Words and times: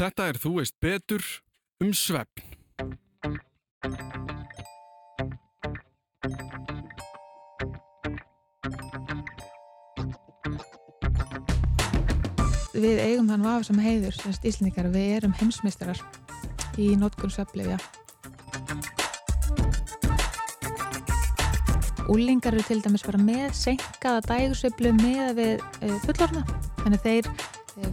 Þetta 0.00 0.30
er 0.30 0.38
Þú 0.40 0.50
veist 0.54 0.74
betur 0.80 1.24
um 1.84 1.90
svefn. 1.92 2.54
Við 12.80 13.02
eigum 13.04 13.28
þann 13.28 13.44
vafa 13.44 13.68
sem 13.68 13.84
heiður, 13.84 14.16
semst 14.16 14.48
íslendingar, 14.48 14.88
við 14.88 15.12
erum 15.18 15.36
heimsmeistarar 15.36 16.00
í 16.80 16.94
notkunn 16.96 17.36
svefnlefja. 17.36 17.76
Úlingar 22.08 22.56
eru 22.56 22.64
til 22.64 22.80
dæmis 22.80 23.04
bara 23.04 23.20
með 23.20 23.52
senkaða 23.66 24.24
dægursveiflu 24.32 24.96
með 24.96 25.36
við 25.44 25.56
uh, 25.60 25.98
fullorna. 26.08 26.48
Þannig 26.80 27.04
þeir 27.04 27.34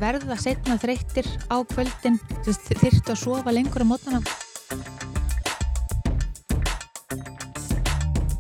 verða 0.02 0.36
setna 0.40 0.76
þreyttir 0.82 1.28
á 1.48 1.64
kvöldin, 1.72 2.20
þyrstu 2.46 3.14
að 3.14 3.22
sofa 3.22 3.54
lengur 3.56 3.86
á 3.86 3.88
mótnana. 3.88 4.22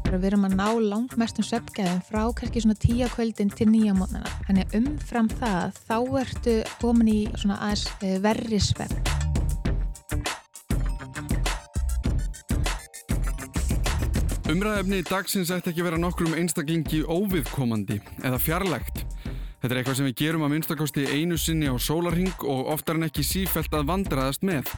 Við 0.07 0.29
erum 0.31 0.47
að 0.47 0.55
ná 0.57 0.67
langmestum 0.81 1.45
sveppgæðum 1.45 1.99
frá 2.07 2.21
kannski 2.35 2.63
svona 2.63 2.77
tíu 2.79 3.07
kvöldin 3.11 3.51
til 3.53 3.67
nýja 3.69 3.93
mótnana. 3.93 4.29
Þannig 4.47 4.77
umfram 4.79 5.27
það 5.37 5.77
þá 5.83 5.97
ertu 6.23 6.55
komin 6.81 7.11
í 7.11 7.19
svona 7.35 7.59
aðeins 7.67 7.85
uh, 8.01 8.15
verri 8.23 8.61
svepp. 8.63 8.95
Umræðefni 14.47 15.01
dagsins 15.03 15.51
ætti 15.51 15.73
ekki 15.73 15.83
vera 15.83 15.99
nokkur 15.99 16.29
um 16.29 16.37
einstaklingi 16.39 17.01
óviðkomandi 17.03 17.99
eða 18.23 18.39
fjarlægt. 18.39 19.03
Þetta 19.67 19.75
er 19.75 19.79
eitthvað 19.81 19.95
sem 19.99 20.05
við 20.07 20.19
gerum 20.21 20.43
að 20.45 20.51
minnstakosti 20.53 21.01
einu 21.11 21.35
sinni 21.35 21.67
á 21.67 21.75
sólarhing 21.75 22.43
og 22.47 22.69
oftar 22.71 22.95
en 22.95 23.03
ekki 23.09 23.25
sífælt 23.27 23.73
að 23.75 23.89
vandraðast 23.89 24.45
með. 24.47 24.69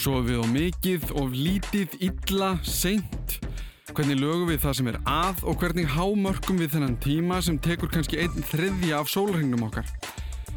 Svo 0.00 0.22
við 0.24 0.40
á 0.40 0.46
mikið 0.48 1.04
og 1.20 1.34
lítið, 1.36 1.98
illa, 2.08 2.48
seint. 2.64 3.36
Hvernig 3.90 4.16
lögum 4.22 4.48
við 4.48 4.62
það 4.64 4.78
sem 4.78 4.90
er 4.94 4.98
að 5.04 5.44
og 5.44 5.60
hvernig 5.60 5.92
hámörkum 5.92 6.64
við 6.64 6.72
þennan 6.72 6.96
tíma 7.04 7.44
sem 7.44 7.60
tekur 7.60 7.92
kannski 7.92 8.24
einn 8.24 8.48
þriðja 8.48 9.04
af 9.04 9.12
sólarhingnum 9.12 9.68
okkar. 9.68 9.92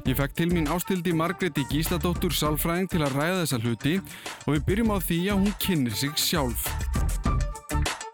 Ég 0.08 0.16
fekk 0.16 0.40
til 0.40 0.48
mín 0.56 0.72
ástildi 0.72 1.12
Margreti 1.12 1.68
Gísladóttur 1.68 2.32
Salfræðing 2.32 2.88
til 2.88 3.04
að 3.04 3.20
ræða 3.20 3.42
þessa 3.42 3.64
hluti 3.66 3.98
og 4.45 4.54
við 4.54 4.68
byrjum 4.70 4.95
á 4.95 4.98
því 5.04 5.23
að 5.34 5.44
hún 5.44 5.58
kynir 5.60 6.04
sig 6.06 6.16
sjálf. 6.16 6.72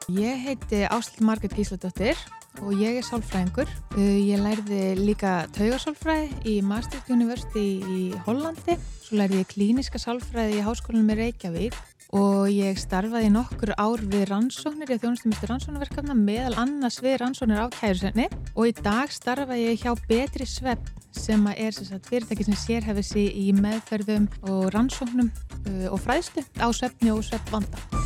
Ég 0.09 0.47
heiti 0.49 0.87
Ástild 0.89 1.29
Margret 1.29 1.53
Gísladóttir 1.53 2.17
og 2.61 2.75
ég 2.77 2.99
er 2.99 3.07
sálfræðingur. 3.07 3.71
Uh, 3.95 4.19
ég 4.27 4.43
lærði 4.43 4.81
líka 4.99 5.47
taugarsálfræði 5.57 6.29
í 6.51 6.59
Maastricht 6.65 7.09
University 7.13 7.65
í 7.81 8.03
Hollandi. 8.27 8.77
Svo 9.01 9.17
lærði 9.21 9.41
ég 9.41 9.49
klíniska 9.55 10.01
sálfræði 10.01 10.59
í 10.59 10.67
Háskólanum 10.67 11.11
í 11.15 11.19
Reykjavík 11.23 11.81
og 12.13 12.49
ég 12.53 12.77
starfaði 12.77 13.31
nokkur 13.33 13.73
ár 13.73 14.01
við 14.05 14.27
rannsóknir, 14.29 14.91
ég 14.93 15.01
þjónustum 15.01 15.33
eftir 15.33 15.49
rannsóknarverkefna 15.49 16.17
meðal 16.17 16.59
annars 16.61 16.99
við 17.01 17.17
rannsóknir 17.23 17.63
á 17.65 17.67
kærusenni 17.73 18.27
og 18.53 18.69
í 18.69 18.75
dag 18.77 19.09
starfaði 19.13 19.71
ég 19.71 19.81
hjá 19.81 19.97
Betri 20.05 20.45
Svepp 20.45 20.93
sem 21.13 21.45
er 21.55 21.73
sagt, 21.73 22.09
fyrirtæki 22.09 22.45
sem 22.45 22.57
sérhefði 22.57 23.05
sér 23.09 23.37
í 23.37 23.49
meðferðum 23.57 24.29
og 24.45 24.69
rannsóknum 24.75 25.29
uh, 25.29 25.85
og 25.93 26.01
fræðslu 26.05 26.45
á 26.61 26.67
sveppni 26.73 27.13
og 27.13 27.25
sveppvanda. 27.25 28.02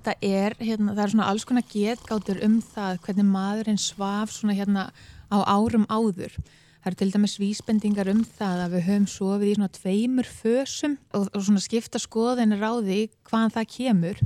Þetta 0.00 0.16
er, 0.24 0.56
hérna, 0.60 0.94
það 0.94 1.02
er 1.04 1.12
svona 1.12 1.28
alls 1.28 1.44
konar 1.48 1.66
getgátur 1.68 2.40
um 2.46 2.56
það 2.64 3.00
hvernig 3.04 3.28
maðurinn 3.28 3.80
svaf 3.80 4.32
svona 4.32 4.56
hérna 4.56 4.86
á 5.28 5.38
árum 5.44 5.84
áður. 5.92 6.32
Það 6.80 6.88
eru 6.88 6.98
til 7.00 7.10
dæmis 7.12 7.36
vísbendingar 7.36 8.08
um 8.08 8.22
það 8.24 8.62
að 8.64 8.76
við 8.76 8.86
höfum 8.86 9.08
sofið 9.12 9.50
í 9.50 9.56
svona 9.58 9.74
tveimur 9.76 10.30
fösum 10.30 10.96
og, 11.12 11.26
og 11.28 11.44
svona 11.44 11.60
skipta 11.60 12.00
skoðinir 12.00 12.64
á 12.64 12.72
því 12.80 13.00
hvaðan 13.28 13.54
það 13.58 13.68
kemur. 13.74 14.22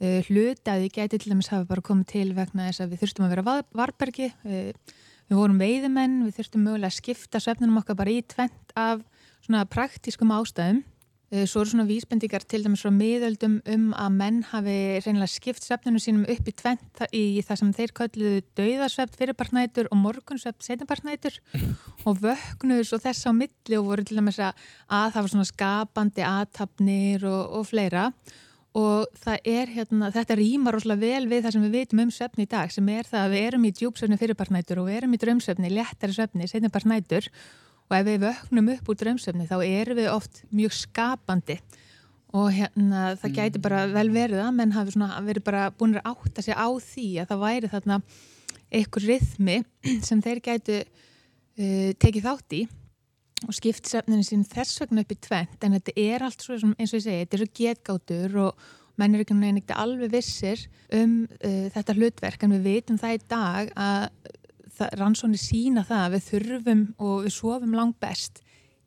Uh, 0.00 0.20
hlutaði 0.30 0.92
gæti 0.94 1.18
til 1.18 1.34
dæmis 1.34 1.50
hafa 1.50 1.66
bara 1.68 1.84
komið 1.84 2.06
til 2.14 2.28
vegna 2.38 2.70
þess 2.70 2.84
að 2.84 2.94
við 2.94 3.02
þurftum 3.02 3.26
að 3.26 3.34
vera 3.34 3.56
varbergi, 3.76 4.30
uh, 4.46 4.94
við 5.26 5.40
vorum 5.42 5.58
veiðimenn, 5.60 6.22
við 6.28 6.38
þurftum 6.38 6.64
mögulega 6.68 6.88
að 6.88 6.96
skipta 7.02 7.42
svefnunum 7.42 7.82
okkar 7.82 7.98
bara 7.98 8.14
í 8.14 8.22
tvent 8.22 8.72
af 8.78 9.02
svona 9.42 9.66
praktískum 9.68 10.32
ástæðum 10.38 10.80
Eh, 10.80 10.99
svo 11.30 11.62
eru 11.62 11.70
svona 11.70 11.86
vísbendingar 11.86 12.42
til 12.42 12.64
dæmis 12.64 12.82
frá 12.82 12.90
miðöldum 12.90 13.60
um 13.70 13.84
að 13.94 14.14
menn 14.18 14.40
hafi 14.50 14.74
reynilega 15.04 15.30
skipt 15.30 15.62
svefnunum 15.62 16.02
sínum 16.02 16.24
upp 16.26 16.48
í 16.50 16.54
tvent 16.58 17.02
í 17.14 17.22
það 17.46 17.60
sem 17.60 17.70
þeir 17.76 17.94
kölluðu 18.00 18.40
dauðasvept 18.58 19.18
fyrirpartnætur 19.20 19.90
og 19.94 20.00
morgunsvept 20.02 20.66
setjapartnætur 20.66 21.38
og 22.10 22.18
vögnuðu 22.24 22.88
svo 22.88 22.98
þess 23.06 23.30
á 23.30 23.32
milli 23.36 23.78
og 23.78 23.86
voru 23.92 24.06
til 24.08 24.18
dæmis 24.18 24.42
að, 24.42 24.58
að 24.90 25.14
það 25.14 25.22
var 25.22 25.32
svona 25.36 25.50
skapandi 25.52 26.26
aðtapnir 26.26 27.30
og, 27.30 27.42
og 27.60 27.66
fleira. 27.70 28.10
Og 28.80 29.06
það 29.18 29.48
er 29.50 29.70
hérna, 29.70 30.12
þetta 30.14 30.38
rýmar 30.38 30.74
rosalega 30.74 31.02
vel 31.02 31.30
við 31.30 31.46
það 31.46 31.54
sem 31.56 31.64
við 31.66 31.78
veitum 31.78 32.04
um 32.04 32.14
svefni 32.14 32.46
í 32.46 32.50
dag 32.50 32.74
sem 32.74 32.90
er 32.90 33.06
það 33.06 33.24
að 33.24 33.32
við 33.34 33.46
erum 33.48 33.64
í 33.66 33.74
djúpsvefni 33.78 34.18
fyrirpartnætur 34.18 34.82
og 34.82 34.90
við 34.90 35.00
erum 35.00 35.14
í 35.14 35.22
drömsvefni, 35.22 35.72
léttari 35.74 36.14
svefni, 36.14 36.46
setjapartnætur 36.50 37.30
og 37.90 37.96
ef 37.98 38.06
við 38.06 38.24
vöknum 38.24 38.72
upp 38.76 38.90
úr 38.92 38.98
drömsefni 39.00 39.48
þá 39.50 39.56
erum 39.66 39.98
við 39.98 40.10
oft 40.12 40.42
mjög 40.54 40.76
skapandi. 40.78 41.58
Og 42.30 42.52
hérna 42.54 43.16
það 43.18 43.32
gæti 43.34 43.58
mm. 43.58 43.64
bara 43.64 43.84
vel 43.90 44.08
verið 44.14 44.42
að 44.44 44.52
menn 44.54 44.74
hafi 44.76 44.94
verið 45.26 45.46
bara 45.48 45.62
búin 45.74 45.96
að 45.98 46.12
átta 46.12 46.44
sig 46.46 46.54
á 46.54 46.70
því 46.70 47.08
að 47.18 47.32
það 47.32 47.42
væri 47.42 47.70
þarna 47.72 48.02
einhver 48.70 49.06
rithmi 49.08 49.56
sem 50.06 50.22
þeir 50.22 50.42
gætu 50.44 50.76
uh, 50.84 51.90
tekið 51.98 52.28
þátt 52.28 52.56
í 52.60 52.66
og 53.48 53.56
skipt 53.56 53.88
sefninu 53.88 54.22
sín 54.22 54.44
þess 54.46 54.82
vegna 54.82 55.02
upp 55.02 55.14
í 55.14 55.18
tvent 55.24 55.64
en 55.64 55.74
þetta 55.78 55.94
er 55.98 56.22
allt 56.26 56.44
svo 56.44 56.58
eins 56.60 56.92
og 56.92 57.00
ég 57.00 57.06
segi, 57.06 57.22
þetta 57.24 57.36
er 57.36 57.42
svo 57.42 57.54
getgátur 57.56 58.36
og 58.44 58.68
menn 59.00 59.16
er 59.16 59.24
ekki 59.24 59.76
alveg 59.80 60.12
vissir 60.12 60.66
um 60.94 61.24
uh, 61.24 61.66
þetta 61.74 61.96
hlutverk. 61.96 62.44
En 62.44 62.54
við 62.54 62.66
veitum 62.68 63.00
það 63.00 63.16
í 63.16 63.22
dag 63.32 63.72
að 63.74 64.36
rannsóni 65.00 65.40
sína 65.40 65.84
það 65.86 66.04
að 66.04 66.14
við 66.14 66.24
þurfum 66.28 66.86
og 66.98 67.18
við 67.26 67.34
sofum 67.34 67.76
langt 67.76 67.98
best 68.02 68.40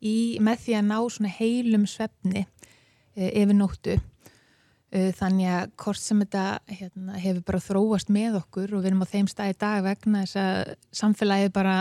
í, 0.04 0.40
með 0.44 0.66
því 0.66 0.78
að 0.80 0.90
ná 0.90 0.98
svona 1.16 1.34
heilum 1.38 1.86
svefni 1.90 2.44
e, 2.44 3.30
yfir 3.30 3.56
nóttu. 3.58 3.98
E, 4.94 5.12
þannig 5.18 5.52
að 5.54 5.74
hvort 5.84 6.02
sem 6.02 6.22
þetta 6.24 6.46
hérna, 6.70 7.20
hefur 7.22 7.46
bara 7.50 7.64
þróast 7.68 8.14
með 8.14 8.40
okkur 8.44 8.74
og 8.74 8.84
við 8.84 8.92
erum 8.92 9.06
á 9.06 9.14
þeim 9.14 9.30
stað 9.32 9.54
í 9.54 9.60
dag 9.66 9.86
vegna 9.88 10.24
þess 10.26 10.42
að 10.44 10.74
samfélagið 11.02 11.54
bara 11.56 11.78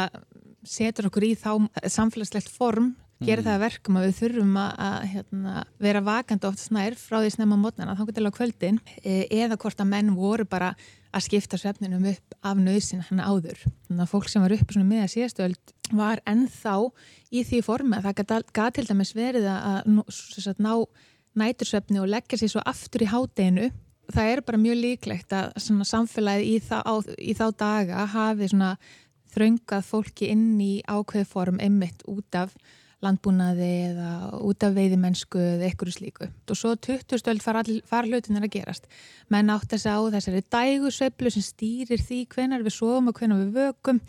setur 0.63 1.09
okkur 1.11 1.27
í 1.27 1.33
þá 1.39 1.51
samfélagslegt 1.91 2.53
form 2.53 2.93
gera 3.27 3.43
mm. 3.43 3.47
það 3.49 3.63
verkum 3.63 3.99
að 3.99 4.07
við 4.07 4.17
þurfum 4.21 4.57
að, 4.63 4.97
hérna, 5.13 5.55
vera 5.83 6.03
vakandi 6.07 6.49
oft 6.49 6.63
snær 6.63 6.97
frá 6.99 7.19
því 7.21 7.31
snemma 7.37 7.59
mótnana 7.61 7.95
þá 7.99 8.03
getur 8.09 8.27
það 8.27 8.35
á 8.35 8.39
kvöldin 8.39 8.81
e, 9.03 9.15
eða 9.31 9.59
hvort 9.63 9.83
að 9.83 9.91
menn 9.93 10.13
voru 10.17 10.47
bara 10.49 10.73
að 11.13 11.27
skipta 11.27 11.61
svefninum 11.61 12.07
upp 12.09 12.37
af 12.41 12.61
nöðsin 12.61 13.05
hann 13.09 13.21
áður. 13.21 13.61
Þannig 13.87 14.05
að 14.05 14.13
fólk 14.15 14.31
sem 14.33 14.45
var 14.45 14.55
uppi 14.57 14.81
með 14.81 15.05
að 15.05 15.13
síðastöld 15.13 15.75
var 15.93 16.23
ennþá 16.29 16.77
í 17.33 17.45
því 17.49 17.63
formi 17.67 17.99
að 17.99 18.09
það 18.09 18.45
gæti 18.57 18.77
til 18.79 18.87
dæmis 18.89 19.15
verið 19.17 19.49
að, 19.53 19.91
ná 20.57 20.75
nætursvefni 21.39 22.01
og 22.01 22.11
leggja 22.13 22.41
sér 22.41 22.55
svo 22.55 22.65
aftur 22.69 23.05
í 23.05 23.11
hádeginu. 23.13 23.71
Það 24.13 24.31
er 24.33 24.43
bara 24.45 24.61
mjög 24.61 24.81
líklegt 24.81 25.33
að 25.37 25.53
samfélagið 25.89 26.49
í, 26.49 26.57
á, 26.69 26.95
í 27.17 27.37
þá 27.39 27.47
daga 27.61 28.07
hafi 28.13 28.49
þröngað 29.33 29.87
fólki 29.89 30.29
inn 30.33 30.61
í 30.61 30.73
ákveð 30.85 31.29
form 31.29 31.61
einmitt 31.63 32.03
út 32.11 32.37
af 32.37 32.53
landbúnaði 33.03 33.71
eða 33.91 34.11
út 34.47 34.65
af 34.67 34.77
veiðimennsku 34.77 35.41
eða 35.41 35.69
einhverju 35.69 35.95
slíku. 35.97 36.29
Og 36.47 36.59
svo 36.59 36.75
20 36.77 37.19
stöld 37.21 37.43
far, 37.45 37.59
far 37.89 38.07
hlutinir 38.07 38.47
að 38.47 38.55
gerast. 38.59 38.87
Menn 39.33 39.51
átt 39.53 39.75
að 39.75 39.83
segja 39.85 39.99
á 39.99 40.13
þessari 40.17 40.45
dægusveiflu 40.55 41.33
sem 41.35 41.47
stýrir 41.47 42.05
því 42.05 42.23
hvenar 42.35 42.63
við 42.63 42.77
sofum 42.79 43.11
og 43.11 43.19
hvenar 43.19 43.43
við 43.43 43.59
vökum 43.59 44.01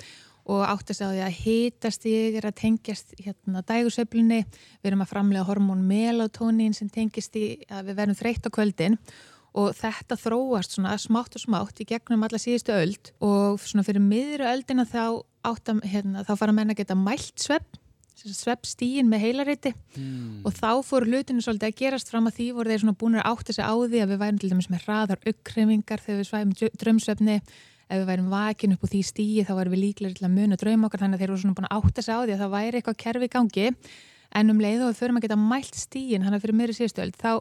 og 0.44 0.64
átt 0.68 0.92
að 0.92 1.00
segja 1.00 1.10
á 1.10 1.14
því 1.14 1.26
að 1.26 1.38
hitast 1.42 2.08
ég 2.10 2.40
er 2.40 2.48
að 2.48 2.58
tengjast 2.62 3.14
hérna 3.20 3.64
dægusveiflunni. 3.66 4.42
Við 4.84 4.92
erum 4.92 5.06
að 5.06 5.14
framlega 5.14 5.48
hormón 5.50 5.86
melatonín 5.90 6.76
sem 6.78 6.92
tengjast 6.92 7.38
í 7.40 7.46
að 7.70 7.90
við 7.90 8.02
verðum 8.02 8.20
þreytt 8.20 8.50
á 8.50 8.56
kvöldin 8.56 9.00
og 9.54 9.76
þetta 9.78 10.18
þróast 10.18 10.76
svona 10.76 10.96
smátt 11.02 11.38
og 11.38 11.44
smátt 11.44 11.82
í 11.82 11.88
gegnum 11.90 12.26
alla 12.26 12.40
síðustu 12.42 12.74
öld 12.74 13.14
og 13.24 13.62
svona 13.62 13.86
fyrir 13.86 14.02
miðru 14.02 14.48
öldina 14.50 14.86
þá, 14.90 15.22
átta, 15.46 15.78
hérna, 15.86 16.26
þá 16.26 16.34
fara 16.40 16.56
menn 16.56 16.74
að 16.74 16.82
geta 16.82 16.98
mælt 16.98 17.38
svepp 17.42 17.78
sveppstíin 18.22 19.10
með 19.10 19.26
heilariti. 19.28 19.74
Mm. 19.98 20.42
og 20.46 20.56
þá 20.56 20.72
fór 20.86 21.06
hlutinu 21.08 21.44
svolítið 21.44 21.70
að 21.70 21.78
gerast 21.82 22.10
fram 22.10 22.30
að 22.30 22.40
því 22.40 22.48
voru 22.58 22.72
þeir 22.72 22.82
svona 22.84 22.98
búin 23.00 23.20
að 23.20 23.30
átta 23.34 23.54
sig 23.54 23.66
á 23.66 23.74
því 23.74 24.02
að 24.04 24.10
við 24.14 24.24
værum 24.24 24.40
til 24.42 24.50
dæmis 24.54 24.70
með 24.72 24.88
hraðar 24.88 25.30
uppkrefingar 25.32 26.04
þegar 26.04 26.20
við 26.22 26.30
svæfum 26.30 26.74
drömsvefni 26.82 27.38
ef 27.94 28.00
við 28.00 28.10
værum 28.10 28.32
vakin 28.32 28.74
upp 28.76 28.86
úr 28.86 28.92
því 28.94 29.04
stíi 29.06 29.46
þá 29.46 29.54
værum 29.58 29.76
við 29.76 29.84
líklega 29.84 30.18
til 30.18 30.28
að 30.28 30.36
muna 30.38 30.58
dröym 30.60 30.88
okkar 30.88 31.04
þannig 31.04 31.20
að 31.20 31.24
þeir 31.24 31.34
voru 31.34 31.44
svona 31.44 31.58
búin 31.60 31.70
að 31.70 31.78
átta 31.78 32.06
sig 32.06 32.16
á 32.16 32.20
því 32.24 32.34
að 32.34 32.44
það 32.44 32.54
væri 32.54 32.80
eitthvað 32.80 33.00
kerfi 33.04 33.30
í 33.30 33.34
gangi. 33.34 33.68
En 34.34 34.50
um 34.50 34.62
leið 34.64 34.82
og 34.82 34.88
við 34.90 35.02
förum 35.04 35.20
að 35.20 35.26
geta 35.28 35.38
mælt 35.38 35.76
stíin 35.78 36.24
hann 36.26 36.34
að 36.34 36.46
fyrir 36.46 36.58
meiri 36.58 36.74
síðustöld 36.74 37.20
þá 37.22 37.34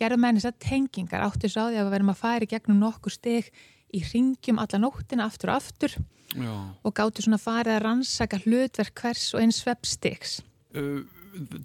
gerðum 0.00 0.22
menn 0.24 0.38
þess 0.38 0.48
að 0.48 0.60
tengingar 0.64 1.26
áttu 1.26 1.50
svo 1.52 1.66
á 1.66 1.68
því 1.68 1.76
að 1.76 1.84
við 1.84 1.92
verðum 1.92 2.12
að 2.14 2.22
færi 2.22 2.48
gegnum 2.48 2.80
nokkur 2.80 3.12
steg 3.12 3.50
í 3.94 4.02
ringjum 4.04 4.60
alla 4.62 4.80
nóttina 4.82 5.28
aftur 5.28 5.52
og 5.52 5.62
aftur 5.62 5.96
Já. 6.36 6.52
og 6.84 6.92
gáttu 6.92 7.24
svona 7.24 7.40
farið 7.40 7.78
að 7.78 7.84
rannsaka 7.86 8.40
hlutverk 8.44 9.00
hvers 9.00 9.30
og 9.32 9.44
eins 9.44 9.62
sveppstiks 9.62 10.38
uh, 10.76 11.00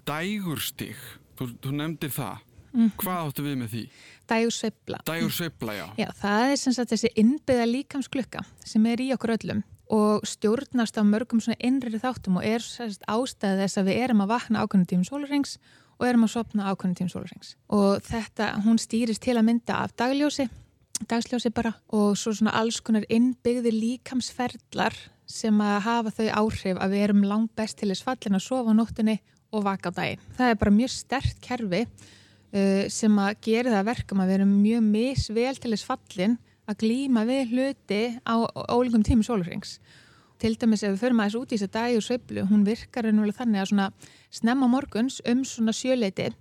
Dægurstig 0.08 0.96
þú, 1.36 1.50
þú 1.60 1.74
nefndir 1.76 2.14
það 2.14 2.40
mm. 2.72 2.90
hvað 3.00 3.20
áttu 3.28 3.44
við 3.44 3.60
með 3.60 3.74
því? 3.74 3.84
Dægursveipla 4.30 5.02
Dægursveipla, 5.08 5.76
já. 5.76 5.86
já 6.00 6.08
Það 6.22 6.48
er 6.48 6.58
sem 6.62 6.76
sagt 6.76 6.94
þessi 6.94 7.12
innbyða 7.20 7.68
líkamsklukka 7.70 8.44
sem 8.64 8.90
er 8.90 9.04
í 9.04 9.12
okkur 9.16 9.36
öllum 9.36 9.62
og 9.92 10.24
stjórnast 10.24 10.96
af 10.96 11.06
mörgum 11.06 11.42
svona 11.44 11.60
innri 11.60 12.00
þáttum 12.00 12.40
og 12.40 12.46
er 12.48 12.64
sérst 12.64 13.04
ástæðið 13.04 13.64
þess 13.66 13.80
að 13.80 13.88
við 13.90 14.04
erum 14.06 14.22
að 14.24 14.32
vakna 14.32 14.64
ákveðnum 14.64 14.88
tímum 14.88 15.08
sólurings 15.08 15.58
og 15.98 16.06
erum 16.08 16.24
að 16.24 16.32
sopna 16.38 16.70
ákveðnum 16.70 16.96
tímum 16.98 17.12
sólurings 17.12 17.54
og 17.68 18.00
þetta, 18.06 18.54
hún 18.64 18.80
stýrist 18.80 19.22
til 19.22 19.36
að 19.36 19.46
mynda 19.50 19.82
af 19.84 19.92
dagljósi, 20.00 20.48
dagsljósi 21.10 21.50
bara 21.54 21.74
og 21.92 22.14
svo 22.18 22.32
svona 22.34 22.54
alls 22.58 22.80
konar 22.84 23.04
innbyggði 23.12 23.72
líkamsferðlar 23.74 24.96
sem 25.26 25.60
að 25.64 25.78
hafa 25.86 26.12
þau 26.18 26.26
áhrif 26.40 26.80
að 26.80 26.94
við 26.94 27.04
erum 27.06 27.24
langt 27.26 27.54
best 27.56 27.78
til 27.80 27.90
þess 27.90 28.04
fallin 28.04 28.38
að 28.38 28.44
sofa 28.44 28.74
á 28.74 28.78
nóttunni 28.78 29.16
og 29.54 29.64
vaka 29.64 29.90
á 29.90 29.96
daginn. 29.96 30.22
Það 30.36 30.50
er 30.50 30.60
bara 30.60 30.74
mjög 30.74 30.92
stert 30.92 31.40
kerfi 31.44 31.82
uh, 31.84 32.84
sem 32.92 33.20
að 33.22 33.36
gera 33.46 33.74
það 33.76 33.88
verkum 33.90 34.22
að 34.22 34.30
við 34.30 34.38
erum 34.38 34.56
mjög 34.62 34.88
misvel 34.88 35.54
til 35.60 35.72
þess 35.74 35.88
fallin 35.88 36.38
að 36.64 36.80
glýma 36.80 37.24
við 37.28 37.52
hluti 37.52 38.02
á 38.24 38.34
ólíkum 38.72 39.04
tími 39.04 39.26
sólurings. 39.26 39.78
Til 40.40 40.54
dæmis 40.58 40.82
ef 40.84 40.94
við 40.94 41.02
förum 41.04 41.22
aðeins 41.22 41.38
út 41.38 41.52
í 41.52 41.58
þess 41.58 41.68
að 41.68 41.74
dagi 41.76 41.98
og 41.98 42.04
sveiblu, 42.04 42.44
hún 42.48 42.64
virkar 42.66 43.08
ennúlega 43.08 43.42
þannig 43.42 43.62
að 43.62 43.70
svona 43.70 43.88
snemma 44.34 44.68
morguns 44.68 45.20
um 45.30 45.44
svona 45.46 45.74
sjöleiti 45.76 46.32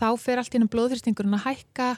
þá 0.00 0.08
fer 0.20 0.40
allt 0.40 0.56
ínum 0.56 0.70
blóðþristingurinn 0.72 1.36
að 1.38 1.46
hækka 1.46 1.90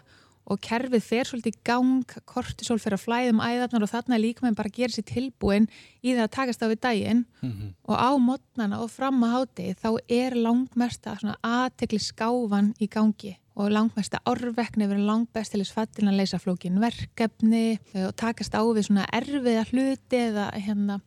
og 0.49 0.61
kerfið 0.65 1.05
fer 1.05 1.29
svolítið 1.29 1.57
í 1.57 1.63
gang, 1.69 2.15
kortisol 2.29 2.79
fer 2.81 2.97
að 2.97 3.05
flæðum 3.05 3.43
æðarnar 3.45 3.85
og 3.85 3.93
þarna 3.93 4.21
líka 4.21 4.47
með 4.47 4.57
bara 4.61 4.73
gera 4.73 4.95
sér 4.95 5.07
tilbúin 5.09 5.69
í 6.01 6.15
það 6.15 6.25
að 6.25 6.35
takast 6.39 6.65
á 6.65 6.67
við 6.71 6.81
daginn 6.81 7.25
mm 7.41 7.51
-hmm. 7.51 7.75
og 7.85 7.97
á 7.97 8.11
modnana 8.17 8.81
og 8.81 8.91
fram 8.91 9.23
að 9.25 9.35
háti 9.37 9.75
þá 9.83 9.91
er 10.09 10.35
langmesta 10.35 11.19
aðtekli 11.43 12.01
skáfan 12.01 12.75
í 12.81 12.89
gangi 12.89 13.37
og 13.59 13.73
langmesta 13.75 14.21
orðvekni 14.29 14.87
verið 14.87 15.09
langbest 15.09 15.53
til 15.53 15.63
þess 15.63 15.75
fattin 15.75 16.11
að 16.11 16.21
leysa 16.21 16.39
flókin 16.39 16.79
verkefni 16.83 17.79
eh, 17.95 18.07
og 18.07 18.15
takast 18.17 18.55
á 18.55 18.63
við 18.63 18.87
svona 18.87 19.07
erfiða 19.13 19.65
hluti 19.73 20.21
eða 20.29 20.47
hérna, 20.55 21.01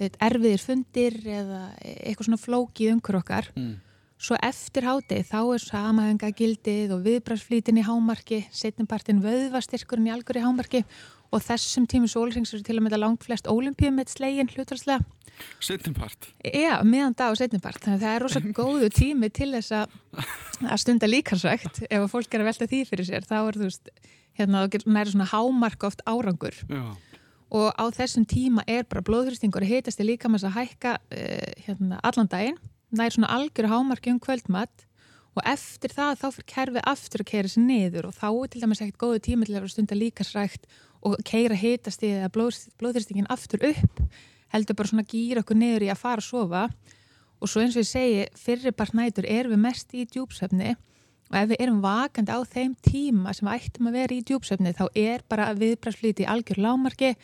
erfiðir 0.00 0.64
fundir 0.64 1.20
eða 1.28 1.60
eitthvað 1.84 2.30
svona 2.30 2.40
flóki 2.40 2.88
umhver 2.92 3.20
okkar. 3.20 3.50
Mm. 3.56 3.76
Svo 4.20 4.36
eftir 4.44 4.84
hátið 4.84 5.22
þá 5.30 5.38
er 5.40 5.62
samahönga 5.64 6.28
gildið 6.36 6.90
og 6.92 7.06
viðbrarsflítin 7.06 7.78
í 7.80 7.84
hámarki, 7.86 8.42
setjumpartin 8.52 9.22
vöðvastyrkurinn 9.24 10.10
í 10.10 10.12
algur 10.12 10.36
í 10.36 10.42
hámarki 10.44 10.82
og 11.32 11.40
þessum 11.40 11.86
tími 11.88 12.10
sólrings 12.10 12.52
eru 12.52 12.66
til 12.66 12.76
að 12.76 12.82
mynda 12.84 12.98
langt 13.00 13.24
flest 13.24 13.48
ólimpíum 13.48 13.96
með 13.96 14.10
slegin 14.12 14.50
hlutvarslega. 14.52 15.06
Setnimpart? 15.64 16.28
Já, 16.44 16.82
meðan 16.84 17.14
dag 17.16 17.32
og 17.32 17.38
setnimpart. 17.40 17.80
Þannig 17.80 17.96
að 17.96 18.04
það 18.04 18.16
er 18.16 18.24
rosalega 18.26 18.56
góðu 18.58 18.90
tími 18.92 19.30
til 19.32 19.48
þess 19.54 19.72
að 19.78 20.74
stunda 20.82 21.08
líkarsvægt. 21.08 21.80
Ef 21.88 22.04
að 22.04 22.10
fólk 22.12 22.36
er 22.36 22.44
að 22.44 22.50
velta 22.50 22.68
því 22.68 22.80
fyrir 22.90 23.08
sér, 23.08 23.24
þá 23.24 23.38
er 23.38 23.56
þú 23.56 23.68
veist, 23.70 23.88
hérna, 24.36 24.66
það 24.66 24.84
næri 24.98 25.14
svona 25.14 25.30
hámark 25.30 25.86
oft 25.88 26.04
árangur. 26.04 26.58
Já. 26.68 26.82
Og 27.56 27.72
á 27.72 27.84
þessum 27.96 28.28
tíma 28.28 28.66
er 28.68 28.84
bara 28.84 29.02
blóðhristingur 29.06 29.64
að 29.64 29.72
hitast 29.78 30.04
í 30.04 30.06
líkamans 30.10 30.44
að 30.44 30.58
hækka 30.58 30.98
uh, 31.00 31.48
hérna, 31.64 32.02
allan 32.04 32.28
daginn. 32.30 32.60
Næri 32.90 33.14
svona 33.14 33.30
algjör 33.30 33.70
hámarki 33.70 34.10
um 34.10 34.18
kvöldmatt 34.18 34.86
og 35.38 35.42
eftir 35.46 35.92
það 35.94 36.16
þá 36.18 36.26
fyrir 36.34 36.48
kerfið 36.52 36.88
aftur 36.90 37.22
að 37.22 37.28
keira 37.30 37.50
sér 37.50 37.66
niður 37.66 38.08
og 38.08 38.16
þá 38.16 38.28
er 38.30 38.48
til 38.50 38.62
dæmis 38.64 38.80
ekkert 38.82 39.02
góðu 39.02 39.20
tími 39.26 39.46
til 39.46 39.58
að 39.60 39.68
stunda 39.70 39.98
líkarsvægt 39.98 40.66
og 41.06 41.20
keira 41.24 41.54
hitast 41.54 42.02
í 42.02 42.10
að 42.18 42.32
blóð, 42.34 42.58
blóðhristingin 42.80 43.30
aftur 43.30 43.62
upp 43.70 44.02
heldur 44.50 44.76
bara 44.78 44.90
svona 44.90 45.06
gýra 45.06 45.44
okkur 45.44 45.58
niður 45.60 45.86
í 45.86 45.90
að 45.92 46.00
fara 46.02 46.22
að 46.22 46.26
sofa. 46.26 46.62
Og 47.40 47.48
svo 47.48 47.62
eins 47.62 47.76
og 47.78 47.84
ég 47.84 47.88
segi 47.88 48.24
fyrirpart 48.36 48.96
nætur 48.98 49.28
erum 49.30 49.54
við 49.54 49.62
mest 49.62 49.94
í 49.94 50.04
djúpsöfni 50.10 50.74
og 51.30 51.36
ef 51.38 51.52
við 51.52 51.62
erum 51.62 51.78
vakandi 51.84 52.34
á 52.34 52.40
þeim 52.42 52.74
tíma 52.84 53.32
sem 53.36 53.46
við 53.46 53.68
ættum 53.68 53.88
að 53.88 53.96
vera 54.00 54.16
í 54.16 54.24
djúpsöfni 54.26 54.74
þá 54.76 54.84
er 54.98 55.24
bara 55.30 55.52
viðbræðslíti 55.56 56.26
algjör 56.28 56.60
lámarki 56.66 57.14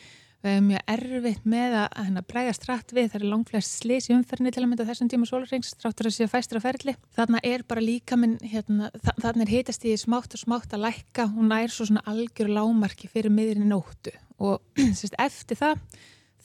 við 0.45 0.51
erum 0.53 0.67
mjög 0.71 0.91
erfitt 0.93 1.47
með 1.49 1.75
að 1.81 1.87
hérna, 1.97 2.23
bregast 2.29 2.67
rætt 2.69 2.93
við, 2.93 3.09
það 3.11 3.19
er 3.19 3.25
langflest 3.31 3.79
slis 3.81 4.09
í 4.09 4.15
umferðinni 4.15 4.53
til 4.53 4.63
að 4.63 4.69
mynda 4.71 4.87
þessum 4.87 5.09
tíma 5.11 5.29
sólurrings 5.29 5.71
stráttur 5.73 6.09
að 6.09 6.15
séu 6.17 6.29
fæstra 6.31 6.61
ferli. 6.63 6.93
Þarna 7.17 7.41
er 7.47 7.65
bara 7.67 7.83
líka 7.83 8.19
minn, 8.19 8.37
hérna, 8.43 8.91
þarna 9.07 9.47
er 9.47 9.53
hitast 9.55 9.87
í 9.87 9.95
smátt 9.99 10.37
og 10.37 10.43
smátt 10.43 10.75
að 10.77 10.85
lækka, 10.85 11.29
hún 11.33 11.51
er 11.57 11.73
svo 11.73 11.89
svona 11.89 12.05
algjör 12.07 12.53
lámarki 12.53 13.09
fyrir 13.11 13.33
miðurinn 13.33 13.71
nóttu 13.73 14.13
og 14.37 14.61
sérst, 14.97 15.17
eftir 15.17 15.57
það 15.57 15.81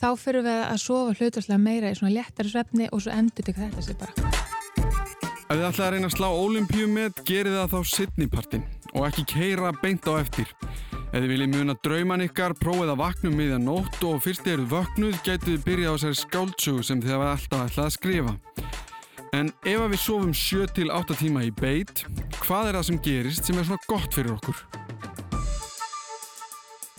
þá 0.03 0.09
fyrir 0.19 0.47
við 0.47 0.63
að 0.65 0.81
sofa 0.83 1.17
hlutastlega 1.19 1.63
meira 1.63 1.93
í 1.93 1.99
svona 1.99 2.15
léttari 2.17 2.51
svefni 2.51 2.89
og 2.91 3.05
svo 3.05 3.15
endur 3.15 3.47
til 3.47 3.57
þetta 3.59 3.85
sér 3.85 4.01
bara. 4.01 4.33
Ef 5.53 5.59
þið 5.59 5.67
ætlaði 5.69 5.85
að 5.85 5.93
reyna 5.93 6.09
að 6.09 6.15
slá 6.17 6.29
ólimpíumet, 6.33 7.23
gerir 7.29 7.59
það 7.59 7.75
þá 7.75 7.93
sittnipartin 7.93 8.65
og 8.95 9.07
ekki 9.11 9.27
keira 9.35 9.75
beint 9.83 10.09
á 10.09 10.17
eftir. 10.17 10.49
Ef 11.13 11.21
þið 11.21 11.29
viljið 11.29 11.51
muna 11.53 11.75
drauman 11.85 12.23
ykkar, 12.25 12.55
prófið 12.57 12.91
að 12.95 13.01
vakna 13.03 13.29
um 13.29 13.35
miðan 13.37 13.67
nótt 13.69 13.99
og 14.09 14.23
fyrst 14.25 14.47
eruð 14.49 14.71
vöknuð, 14.71 15.19
getið 15.27 15.51
þið 15.51 15.67
byrjað 15.67 15.93
á 15.93 15.97
sér 16.01 16.17
skáldsögu 16.17 16.85
sem 16.89 17.03
þið 17.05 17.13
hafa 17.13 17.27
alltaf 17.35 17.65
ætlað 17.67 17.85
að 17.85 17.93
skrifa. 17.99 18.33
En 19.37 19.51
ef 19.69 19.85
við 19.93 20.01
sofum 20.01 20.33
7-8 20.33 21.19
tíma 21.21 21.45
í 21.45 21.53
beit, 21.53 22.07
hvað 22.39 22.71
er 22.71 22.81
það 22.81 22.89
sem 22.89 23.03
gerist 23.05 23.45
sem 23.45 23.61
er 23.61 23.69
svona 23.69 23.85
gott 23.93 24.17
fyrir 24.17 24.33
okkur? 24.39 24.65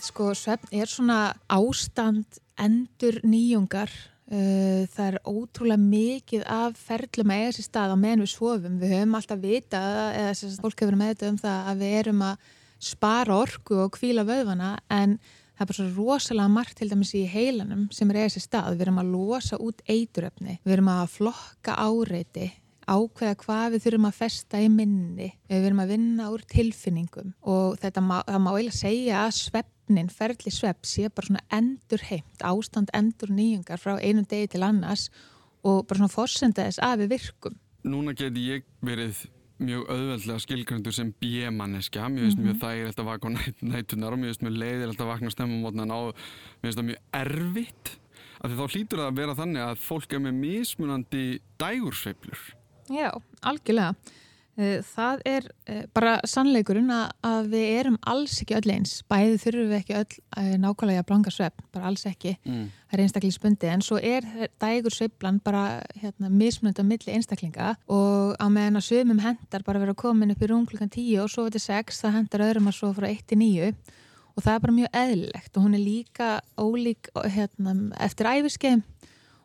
Sko, 0.06 0.30
svefn 0.38 0.78
er 0.78 0.94
svona 0.94 1.20
ástand 1.50 2.38
endur 2.54 3.18
nýjungar 3.26 3.90
uh, 3.90 4.86
það 4.94 5.06
er 5.08 5.22
ótrúlega 5.26 5.88
mikið 5.90 6.50
af 6.54 6.78
ferlum 6.78 7.34
að 7.34 7.48
eiga 7.48 7.54
sér 7.58 7.72
stað 7.72 7.94
á 7.94 7.96
meðan 7.98 8.28
við 8.28 8.36
svofum 8.38 8.78
við 8.78 9.00
höfum 9.00 9.18
alltaf 9.18 9.42
vita 9.42 9.86
eða 10.14 10.58
fólk 10.62 10.84
hefur 10.84 11.02
með 11.02 11.16
þetta 11.16 11.32
um 11.34 11.48
það 11.48 11.72
að 11.72 11.82
við 11.82 12.02
erum 12.04 12.30
að 12.30 12.52
spara 12.82 13.38
orku 13.44 13.78
og 13.84 13.94
kvíla 13.98 14.26
vöðvana 14.28 14.76
en 14.92 15.18
það 15.54 15.62
er 15.62 15.70
bara 15.70 15.78
svo 15.78 15.88
rosalega 15.94 16.50
margt 16.50 16.78
til 16.80 16.90
dæmis 16.90 17.14
í 17.14 17.24
heilanum 17.30 17.86
sem 17.94 18.10
er 18.10 18.22
eiga 18.22 18.34
sér 18.34 18.46
stað 18.48 18.74
við 18.74 18.86
erum 18.86 19.00
að 19.02 19.14
losa 19.14 19.58
út 19.62 19.82
eituröfni 19.86 20.58
við 20.64 20.76
erum 20.76 20.90
að 20.94 21.10
flokka 21.14 21.76
áreiti 21.78 22.50
ákveða 22.84 23.36
hvað 23.40 23.66
við 23.74 23.84
þurfum 23.84 24.08
að 24.08 24.18
festa 24.18 24.60
í 24.60 24.70
minni 24.72 25.30
við 25.48 25.68
erum 25.68 25.84
að 25.84 25.92
vinna 25.94 26.30
úr 26.32 26.42
tilfinningum 26.50 27.32
og 27.40 27.78
þetta 27.80 28.02
má, 28.04 28.18
má 28.26 28.50
eiginlega 28.52 28.76
segja 28.76 29.22
að 29.24 29.36
svefnin, 29.38 30.10
ferli 30.12 30.52
svepp 30.52 30.88
sé 30.88 31.08
bara 31.08 31.30
svona 31.30 31.44
endur 31.54 32.04
heimt, 32.10 32.44
ástand 32.44 32.92
endur 32.96 33.32
nýjungar 33.32 33.80
frá 33.80 33.96
einu 34.00 34.26
degi 34.28 34.52
til 34.54 34.64
annars 34.66 35.08
og 35.64 35.86
bara 35.88 36.02
svona 36.02 36.12
fórsenda 36.12 36.66
þess 36.66 36.82
að 36.84 37.04
við 37.04 37.14
virkum. 37.16 37.56
Núna 37.88 38.14
geti 38.16 38.48
ég 38.50 38.68
verið 38.84 39.24
mjög 39.62 39.84
auðveldlega 39.90 40.42
skilgrandur 40.42 40.94
sem 40.94 41.12
bjemanniska, 41.22 42.08
mér 42.08 42.26
finnst 42.26 42.38
mm 42.38 42.44
-hmm. 42.44 42.54
mjög 42.54 42.62
þægilegt 42.64 43.00
að 43.00 43.08
vakna 43.10 43.30
næt, 43.30 43.62
nætunar 43.62 44.12
og 44.12 44.18
mér 44.18 44.32
finnst 44.32 44.42
mjög 44.42 44.58
leiðilegt 44.62 45.00
að 45.00 45.12
vakna 45.12 45.30
stemmumotnan 45.30 45.94
á, 45.94 46.00
mér 46.10 46.66
finnst 46.66 46.78
það 46.78 46.88
mjög 46.90 47.00
erfitt, 47.12 47.98
af 48.40 48.50
því 48.50 48.56
þá 48.58 48.66
hlýtur 48.72 48.98
það 48.98 49.10
að 49.10 49.16
vera 49.16 49.34
þannig 49.34 49.62
að 49.62 49.78
fólk 49.78 50.12
er 50.12 50.18
með 50.18 50.34
mismunandi 50.34 51.24
dægursveiflur. 51.58 52.40
Já, 52.90 53.10
algjörlega. 53.42 53.94
Eh, 54.54 54.84
það 54.86 55.22
er 55.26 55.46
eh, 55.66 55.82
bara 55.90 56.12
sannleikurinn 56.30 56.92
að 56.94 57.48
við 57.50 57.64
erum 57.80 57.96
alls 58.06 58.36
ekki 58.38 58.54
öll 58.54 58.70
eins, 58.70 59.00
bæði 59.10 59.40
þurfum 59.42 59.72
við 59.72 59.78
ekki 59.80 59.96
öll 59.98 60.18
eh, 60.38 60.52
nákvæmlega 60.62 61.02
að 61.02 61.08
blanga 61.08 61.32
svepp, 61.34 61.64
bara 61.74 61.88
alls 61.90 62.04
ekki. 62.06 62.36
Mm. 62.46 62.68
það 62.86 62.94
er 62.94 63.02
einstaklega 63.02 63.34
spundi, 63.34 63.70
en 63.74 63.82
svo 63.82 63.98
er 63.98 64.28
dægur 64.62 64.94
svepplan 64.94 65.40
bara 65.42 65.64
hérna, 65.98 66.30
mismunandi 66.30 66.84
á 66.84 66.86
milli 66.86 67.16
einstaklinga 67.16 67.72
og 67.90 68.36
á 68.38 68.46
meðan 68.46 68.78
að 68.78 68.86
sömum 68.92 69.24
hendar 69.24 69.66
bara 69.66 69.82
vera 69.82 69.96
komin 69.98 70.30
upp 70.30 70.46
í 70.46 70.50
rúm 70.52 70.68
klukkan 70.70 70.92
10 70.92 71.24
og 71.24 71.32
svo 71.32 71.48
til 71.50 71.64
6, 71.64 71.98
það 72.04 72.16
hendar 72.20 72.46
öðrum 72.46 72.70
að 72.70 72.78
svo 72.78 72.92
frá 72.94 73.08
1 73.10 73.26
til 73.32 73.40
9 73.42 73.72
og 74.34 74.46
það 74.46 74.52
er 74.54 74.62
bara 74.62 74.76
mjög 74.76 75.00
eðlilegt 75.02 75.58
og 75.58 75.66
hún 75.66 75.74
er 75.74 75.82
líka 75.82 76.30
ólík 76.54 77.10
hérna, 77.26 77.74
eftir 78.06 78.30
æfiskeið 78.30 78.86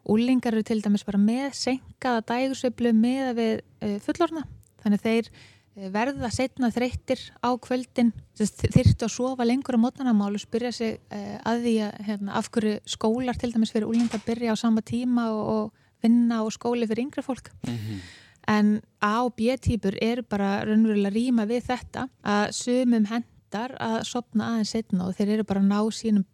Úlingar 0.10 0.56
eru 0.56 0.64
til 0.66 0.80
dæmis 0.82 1.04
bara 1.06 1.20
með 1.22 1.52
senkaða 1.58 2.24
dægursveiflu 2.30 2.94
með 2.98 3.34
við 3.38 4.00
fullorna 4.06 4.46
þannig 4.84 5.04
þeir 5.04 5.30
eh, 5.30 5.90
verða 5.94 6.30
setna 6.34 6.70
þreyttir 6.74 7.22
á 7.44 7.50
kvöldin. 7.62 8.14
Þyrttu 8.38 9.08
að 9.08 9.14
sofa 9.14 9.48
lengur 9.48 9.78
á 9.80 9.84
mótnarnamálu 9.84 10.42
spyrja 10.42 10.72
sig 10.76 10.98
uh, 11.12 11.38
að 11.48 11.66
því 11.66 11.76
að 11.88 12.00
hérna, 12.08 12.38
af 12.40 12.50
hverju 12.54 12.80
skólar 12.90 13.40
til 13.40 13.52
dæmis 13.54 13.74
fyrir 13.76 13.90
úlinga 13.90 14.22
byrja 14.26 14.56
á 14.56 14.58
sama 14.60 14.84
tíma 14.86 15.30
og, 15.34 15.44
og 15.54 15.90
vinna 16.04 16.42
og 16.46 16.54
skóli 16.56 16.88
fyrir 16.88 17.08
yngre 17.08 17.24
fólk. 17.26 17.52
Mm 17.68 17.76
-hmm. 17.76 18.00
en 18.48 18.82
A 19.02 19.24
og 19.24 19.36
B 19.36 19.42
týpur 19.62 19.96
er 20.02 20.22
bara 20.22 20.66
raunverulega 20.66 21.16
ríma 21.16 21.46
við 21.46 21.64
þetta 21.68 22.10
að 22.24 22.52
sumum 22.52 23.06
hendar 23.06 23.76
að 23.80 24.04
sopna 24.04 24.48
aðeins 24.48 24.70
setna 24.70 25.08
og 25.08 25.16
þeir 25.16 25.30
eru 25.30 25.44
bara 25.44 25.60
að 25.60 25.68
ná 25.68 25.92
sínum 25.92 26.26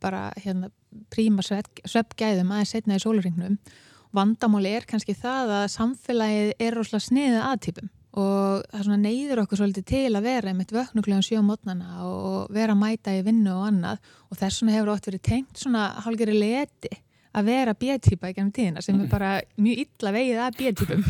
bara 0.00 0.32
hérna 0.36 0.70
príma 1.10 1.42
sveppgæðum 1.42 2.50
aðeins 2.50 2.70
setna 2.70 2.96
í 2.96 2.98
sólurringnum 2.98 3.58
vandamáli 4.16 4.76
er 4.76 4.86
kannski 4.88 5.16
það 5.16 5.56
að 5.58 5.66
samfélagið 5.74 6.54
er 6.58 6.78
rosalega 6.78 7.06
sniðið 7.08 7.44
aðtypum 7.48 7.90
og 8.12 8.64
það 8.68 8.82
svona 8.84 8.98
neyður 9.00 9.40
okkur 9.42 9.60
svolítið 9.62 9.86
til 9.88 10.08
að 10.10 10.26
vera 10.26 10.50
einmitt 10.52 10.74
vöknuglega 10.74 11.24
sjó 11.24 11.40
mótnana 11.46 12.02
og 12.04 12.52
vera 12.52 12.74
að 12.74 12.82
mæta 12.82 13.14
í 13.16 13.22
vinnu 13.24 13.54
og 13.54 13.70
annað. 13.70 14.02
Og 14.28 14.40
þess 14.40 14.60
vegna 14.60 14.74
hefur 14.76 14.92
ótt 14.92 15.08
verið 15.08 15.24
tengt 15.30 15.62
svona 15.62 15.86
hálgeri 16.04 16.36
leti 16.36 16.92
að 17.32 17.48
vera 17.48 17.72
bjöðtýpa 17.80 18.28
í 18.28 18.36
gennum 18.36 18.52
tíðina 18.52 18.82
sem 18.84 18.98
er 19.00 19.08
bara 19.08 19.30
mjög 19.56 19.86
illa 19.86 20.12
vegið 20.12 20.42
að 20.44 20.58
bjöðtýpum 20.60 21.06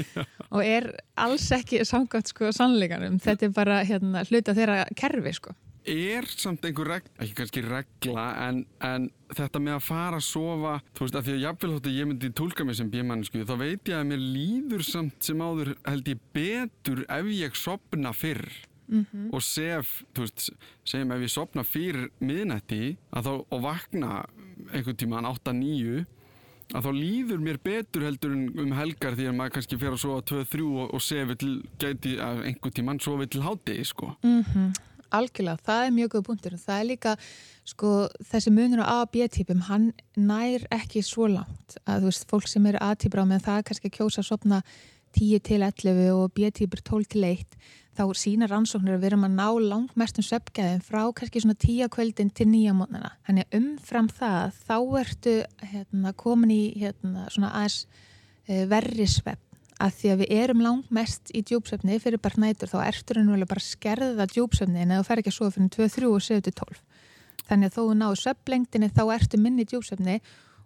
og 0.56 0.62
er 0.64 0.88
alls 1.20 1.50
ekki 1.52 1.82
samkvæmt 1.84 2.32
sko 2.32 2.52
sannleikanum. 2.56 3.20
Þetta 3.20 3.50
er 3.50 3.56
bara 3.58 3.82
hérna, 3.84 4.24
hluta 4.30 4.56
þeirra 4.56 4.86
kerfi 4.96 5.36
sko 5.36 5.52
er 5.88 6.26
samt 6.30 6.64
einhver 6.66 6.90
regla, 6.90 7.12
ekki 7.22 7.36
kannski 7.40 7.62
regla 7.64 8.26
en, 8.46 8.62
en 8.84 9.08
þetta 9.32 9.62
með 9.62 9.78
að 9.78 9.84
fara 9.86 10.20
að 10.20 10.26
sofa 10.28 10.76
þú 10.92 11.04
veist 11.06 11.18
að 11.18 11.26
því 11.26 11.34
að 11.34 11.44
jáfnvel 11.44 11.72
þóttu 11.74 11.92
ég 11.96 12.08
myndi 12.10 12.30
tólka 12.40 12.66
mig 12.66 12.78
sem 12.78 12.90
bímannsku 12.92 13.44
þá 13.48 13.54
veit 13.60 13.90
ég 13.90 13.98
að 13.98 14.08
mér 14.12 14.24
líður 14.24 14.86
samt 14.86 15.28
sem 15.28 15.42
áður 15.42 15.74
held 15.86 16.10
ég 16.12 16.24
betur 16.36 17.04
ef 17.18 17.30
ég 17.34 17.56
sopna 17.58 18.12
fyrr 18.16 18.48
mm 18.88 19.06
-hmm. 19.06 19.30
og 19.32 19.42
sef, 19.42 20.02
þú 20.14 20.26
veist, 20.26 20.50
segjum 20.84 21.12
ef 21.12 21.22
ég 21.22 21.32
sopna 21.32 21.64
fyrr 21.64 22.10
miðnætti 22.20 22.96
að 23.10 23.24
þá 23.26 23.32
og 23.50 23.62
vakna 23.62 24.12
einhvern 24.72 24.96
tíman 24.96 25.26
8-9 25.26 26.04
að 26.74 26.82
þá 26.86 26.90
líður 26.92 27.42
mér 27.42 27.58
betur 27.62 28.02
heldur 28.02 28.32
um 28.34 28.72
helgar 28.74 29.14
því 29.14 29.28
að 29.30 29.36
maður 29.38 29.54
kannski 29.54 29.78
fer 29.78 29.94
að 29.94 30.02
sofa 30.02 30.22
2-3 30.32 30.66
og, 30.66 30.94
og 30.94 31.02
sefi 31.02 31.36
til, 31.38 31.52
gæti 31.78 32.16
einhvern 32.18 32.74
tíman 32.74 33.00
sofi 33.00 33.26
til 33.30 33.42
hátegi 33.42 33.84
sko 33.84 34.16
mm 34.22 34.42
-hmm. 34.42 34.74
Algjörlega, 35.14 35.62
það 35.66 35.84
er 35.84 35.94
mjög 35.94 36.12
góð 36.14 36.26
punktur. 36.30 36.58
Það 36.60 36.80
er 36.80 36.88
líka, 36.90 37.14
sko, 37.68 37.92
þessi 38.32 38.52
munur 38.54 38.82
á 38.82 38.86
A 38.86 38.96
og 39.04 39.12
B-típum, 39.14 39.62
hann 39.68 39.92
nær 40.18 40.66
ekki 40.74 41.04
svo 41.06 41.28
langt. 41.30 41.78
Að 41.86 42.04
þú 42.04 42.10
veist, 42.10 42.28
fólk 42.30 42.50
sem 42.50 42.66
eru 42.66 42.82
A-típur 42.82 43.22
á 43.22 43.28
meðan 43.28 43.46
það 43.46 43.62
er 43.62 43.66
kannski 43.70 43.90
að 43.90 43.96
kjósa 43.98 44.22
að 44.22 44.30
sopna 44.30 44.62
10 45.16 45.42
til 45.46 45.62
11 45.64 46.12
og 46.12 46.32
B-típur 46.36 46.82
12 46.84 47.10
til 47.14 47.24
1, 47.24 47.58
þá 47.96 48.02
sína 48.18 48.48
rannsóknir 48.50 48.96
að 48.96 49.04
við 49.04 49.10
erum 49.12 49.24
að 49.24 49.36
ná 49.38 49.46
langt 49.70 49.94
mestum 49.96 50.26
söpgæðin 50.26 50.82
frá 50.84 51.06
kannski 51.16 51.40
svona 51.40 51.56
10 51.56 51.88
kvöldin 51.94 52.32
til 52.36 52.50
9 52.52 52.74
mótnana. 52.76 53.14
Þannig 53.24 53.46
að 53.46 53.58
umfram 53.60 54.10
það, 54.12 54.60
þá 54.66 54.76
ertu 55.00 55.36
hérna, 55.62 56.12
komin 56.12 56.52
í 56.52 56.62
hérna, 56.76 57.24
svona 57.32 57.54
aðeins 57.56 57.78
uh, 57.86 58.64
verri 58.68 59.08
svepp 59.08 59.45
að 59.82 59.96
því 59.98 60.12
að 60.12 60.20
við 60.22 60.32
erum 60.40 60.62
langt 60.64 60.90
mest 60.94 61.30
í 61.36 61.42
djúpsöfni 61.44 61.98
fyrir 62.00 62.22
bara 62.22 62.40
nætur 62.46 62.70
þá 62.72 62.78
ertur 62.86 63.20
henni 63.20 63.36
vel 63.36 63.48
bara 63.48 63.64
skerða 63.64 64.26
djúpsöfni 64.30 64.82
en 64.82 64.94
það 64.96 65.06
fer 65.08 65.22
ekki 65.22 65.32
að 65.32 65.38
sofa 65.38 65.56
fyrir 65.56 65.70
2-3 65.76 66.10
og 66.10 66.24
7-12 66.24 66.80
þannig 67.46 67.70
að 67.70 67.76
þó 67.76 67.82
þú 67.82 67.96
náðu 68.00 68.18
söflengtinni 68.22 68.90
þá 68.96 69.02
ertu 69.16 69.40
minni 69.40 69.66
djúpsöfni 69.68 70.18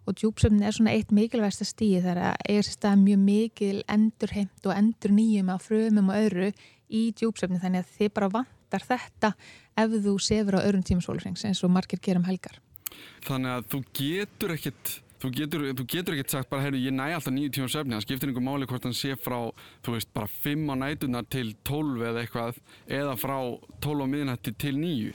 og 0.07 0.17
djúpsöfni 0.17 0.67
er 0.67 0.77
svona 0.77 0.95
eitt 0.95 1.13
mikilvægsta 1.15 1.67
stíð 1.69 2.07
þar 2.07 2.23
að 2.31 2.47
eiga 2.47 2.63
sér 2.67 2.77
stað 2.77 3.03
mjög 3.03 3.21
mikil 3.27 3.77
endurheimt 3.91 4.71
og 4.71 4.77
endur 4.77 5.15
nýjum 5.17 5.53
af 5.53 5.67
frumum 5.67 6.11
og 6.13 6.23
öðru 6.23 6.49
í 6.89 7.03
djúpsöfni 7.19 7.61
þannig 7.63 7.85
að 7.85 7.93
þið 7.99 8.15
bara 8.17 8.33
vantar 8.39 8.87
þetta 8.87 9.35
ef 9.79 9.95
þú 10.07 10.17
sefur 10.23 10.59
á 10.59 10.65
öðrum 10.65 10.87
tímasólurings 10.87 11.45
eins 11.47 11.63
og 11.67 11.75
margir 11.75 12.01
gerum 12.03 12.27
helgar. 12.29 12.59
Þannig 13.27 13.57
að 13.59 13.69
þú 13.75 13.83
getur 14.01 14.55
ekkit 14.57 14.97
Þú 15.21 15.31
getur, 15.37 15.65
þú 15.77 15.85
getur 15.85 16.17
ekkert 16.17 16.33
sagt 16.33 16.49
bara, 16.49 16.65
heyrðu, 16.65 16.81
ég 16.87 16.95
næ 16.97 17.11
alltaf 17.13 17.35
nýju 17.35 17.53
tíma 17.53 17.69
söfni, 17.69 17.93
það 17.93 18.05
skiptir 18.07 18.31
einhver 18.31 18.45
máli 18.47 18.69
hvort 18.71 18.87
hann 18.89 18.97
sé 18.97 19.17
frá, 19.21 19.37
þú 19.85 19.97
veist, 19.97 20.09
bara 20.17 20.31
5 20.47 20.73
á 20.73 20.75
nætunar 20.81 21.27
til 21.29 21.51
12 21.69 22.07
eða 22.09 22.23
eitthvað, 22.23 22.61
eða 22.89 23.17
frá 23.21 23.37
12 23.85 24.01
á 24.01 24.07
miðnætti 24.15 24.55
til 24.65 24.73
nýju. 24.81 25.13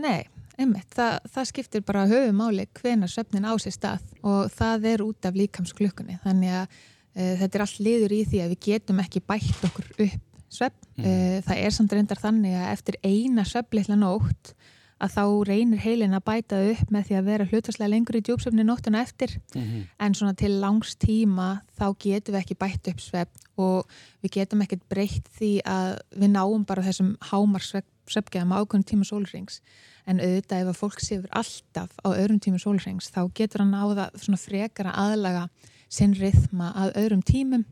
Nei, 0.00 0.24
einmitt, 0.56 0.88
það, 0.96 1.28
það 1.34 1.48
skiptir 1.50 1.84
bara 1.84 2.06
höfu 2.08 2.32
máli 2.36 2.64
hvena 2.80 3.08
söfnin 3.12 3.48
á 3.48 3.52
sér 3.60 3.76
stað 3.76 4.06
og 4.24 4.48
það 4.56 4.88
er 4.94 5.04
út 5.04 5.28
af 5.28 5.36
líkamsklukkunni, 5.36 6.16
þannig 6.24 6.56
að 6.62 6.78
e, 7.12 7.28
þetta 7.42 7.58
er 7.58 7.66
allt 7.66 7.82
liður 7.84 8.16
í 8.16 8.22
því 8.30 8.40
að 8.44 8.54
við 8.54 8.62
getum 8.70 9.04
ekki 9.04 9.24
bætt 9.24 9.68
okkur 9.68 9.92
upp 10.06 10.48
söfn. 10.56 10.80
Mm. 10.96 11.04
E, 11.04 11.44
það 11.44 11.60
er 11.60 11.76
samt 11.76 11.92
reyndar 11.92 12.24
þannig 12.24 12.56
að 12.56 12.72
eftir 12.72 12.98
eina 13.04 13.44
söfnleitla 13.44 14.00
nótt 14.00 14.56
að 15.02 15.16
þá 15.16 15.24
reynir 15.48 15.80
heilin 15.82 16.16
að 16.16 16.24
bæta 16.24 16.60
upp 16.70 16.92
með 16.94 17.08
því 17.08 17.16
að 17.18 17.26
vera 17.30 17.46
hlutastlega 17.50 17.92
lengur 17.92 18.16
í 18.16 18.22
djúpsöfni 18.24 18.64
nóttuna 18.64 19.02
eftir. 19.04 19.34
Mm 19.54 19.62
-hmm. 19.62 19.82
en 19.98 20.14
svona 20.14 20.34
til 20.34 20.52
langs 20.60 20.96
tíma 20.96 21.60
þá 21.78 21.86
getum 21.98 22.34
við 22.34 22.40
ekki 22.40 22.56
bætt 22.56 22.88
upp 22.88 23.00
svefn 23.00 23.40
og 23.56 23.86
við 24.22 24.30
getum 24.30 24.62
ekkert 24.62 24.88
breytt 24.88 25.28
því 25.38 25.60
að 25.64 25.98
við 26.16 26.30
náum 26.30 26.64
bara 26.64 26.82
þessum 26.82 27.16
hámar 27.20 27.62
svefngeðum 27.62 28.52
ákveðum 28.52 28.84
tíma 28.84 29.04
sólurings 29.04 29.60
en 30.06 30.20
auðvitað 30.20 30.62
ef 30.62 30.68
að 30.70 30.80
fólk 30.80 31.00
séfur 31.00 31.30
alltaf 31.30 31.90
á 32.04 32.08
öðrum 32.14 32.40
tíma 32.40 32.58
sólurings 32.58 33.10
þá 33.10 33.22
getur 33.34 33.64
hann 33.64 33.74
náða 33.74 34.10
svona 34.14 34.38
frekara 34.38 34.94
aðlaga 34.94 35.48
sinn 35.88 36.14
rithma 36.14 36.72
að 36.74 36.96
öðrum 37.02 37.22
tímum 37.26 37.64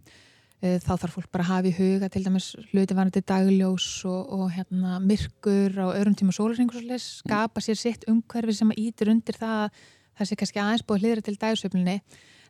þá 0.65 0.93
þarf 0.97 1.17
fólk 1.19 1.31
bara 1.35 1.45
að 1.45 1.51
hafa 1.51 1.69
í 1.69 1.75
huga 1.77 2.09
til 2.13 2.23
dæmis 2.25 2.47
hlutivarandi 2.71 3.21
dagljós 3.29 3.89
og, 4.09 4.31
og 4.33 4.45
hérna, 4.55 4.97
myrkur 5.05 5.75
á 5.77 5.93
öðrum 5.93 6.15
tíma 6.17 6.33
sólurringur 6.33 6.87
skapa 7.03 7.61
sér 7.61 7.77
sitt 7.77 8.07
umhverfi 8.09 8.55
sem 8.57 8.73
ítir 8.73 9.11
undir 9.13 9.37
það 9.37 9.67
að 9.67 9.83
það 10.15 10.31
sé 10.31 10.39
kannski 10.41 10.63
aðeins 10.63 10.87
búið 10.87 11.05
hlýðra 11.05 11.27
til 11.27 11.37
dagsöflinni 11.43 11.97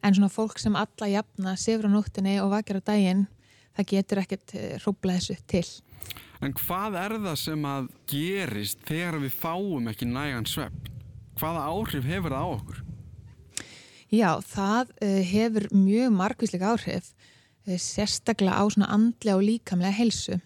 en 0.05 0.15
svona 0.15 0.31
fólk 0.31 0.63
sem 0.63 0.79
alla 0.79 1.11
jafna 1.11 1.57
sefur 1.59 1.91
á 1.91 1.95
nóttinni 1.97 2.37
og 2.45 2.53
vakir 2.55 2.79
á 2.79 2.87
daginn 2.93 3.27
það 3.75 3.91
getur 3.91 4.23
ekkert 4.23 4.57
eh, 4.61 4.79
þessu 4.79 5.39
til 5.51 5.67
En 6.45 6.53
hvað 6.55 6.99
er 7.01 7.19
það 7.25 7.37
sem 7.41 7.63
að 7.67 7.87
gerist 8.11 8.83
þegar 8.85 9.23
við 9.23 9.37
fáum 9.39 9.87
ekki 9.89 10.07
nægan 10.11 10.47
svepp? 10.47 10.91
Hvaða 11.41 11.63
áhrif 11.73 12.05
hefur 12.07 12.35
það 12.35 12.45
á 12.45 12.49
okkur? 12.53 12.83
Já, 14.15 14.31
það 14.45 14.91
uh, 14.93 15.21
hefur 15.25 15.71
mjög 15.73 16.13
margvísleika 16.15 16.75
áhrif 16.75 17.15
Eh, 17.15 17.24
sérstaklega 17.65 18.61
á 18.61 18.65
svona 18.69 18.91
andlega 18.93 19.39
og 19.39 19.47
líkamlega 19.47 19.97
helsu 19.97 20.39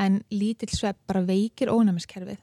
en 0.00 0.20
lítill 0.32 0.72
svepp 0.72 0.98
bara 1.08 1.24
veikir 1.26 1.72
ónæmiskerfið. 1.72 2.38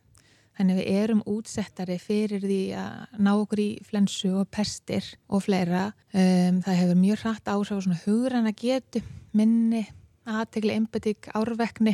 Þannig 0.57 0.79
við 0.79 0.87
erum 0.97 1.19
útsettari 1.29 1.99
fyrir 2.01 2.41
því 2.41 2.61
að 2.81 3.19
ná 3.21 3.29
okkur 3.35 3.61
í 3.61 3.67
flensu 3.85 4.31
og 4.39 4.49
pestir 4.53 5.05
og 5.29 5.43
fleira. 5.45 5.91
Um, 6.13 6.63
það 6.65 6.79
hefur 6.81 6.97
mjög 6.97 7.21
hratt 7.21 7.51
áhrif 7.53 7.77
á 7.77 7.85
svona 7.85 7.99
hugrann 8.05 8.49
að 8.49 8.63
getu 8.63 9.03
minni, 9.37 9.83
aðtegli, 10.25 10.73
empatík, 10.73 11.29
árvekni. 11.37 11.93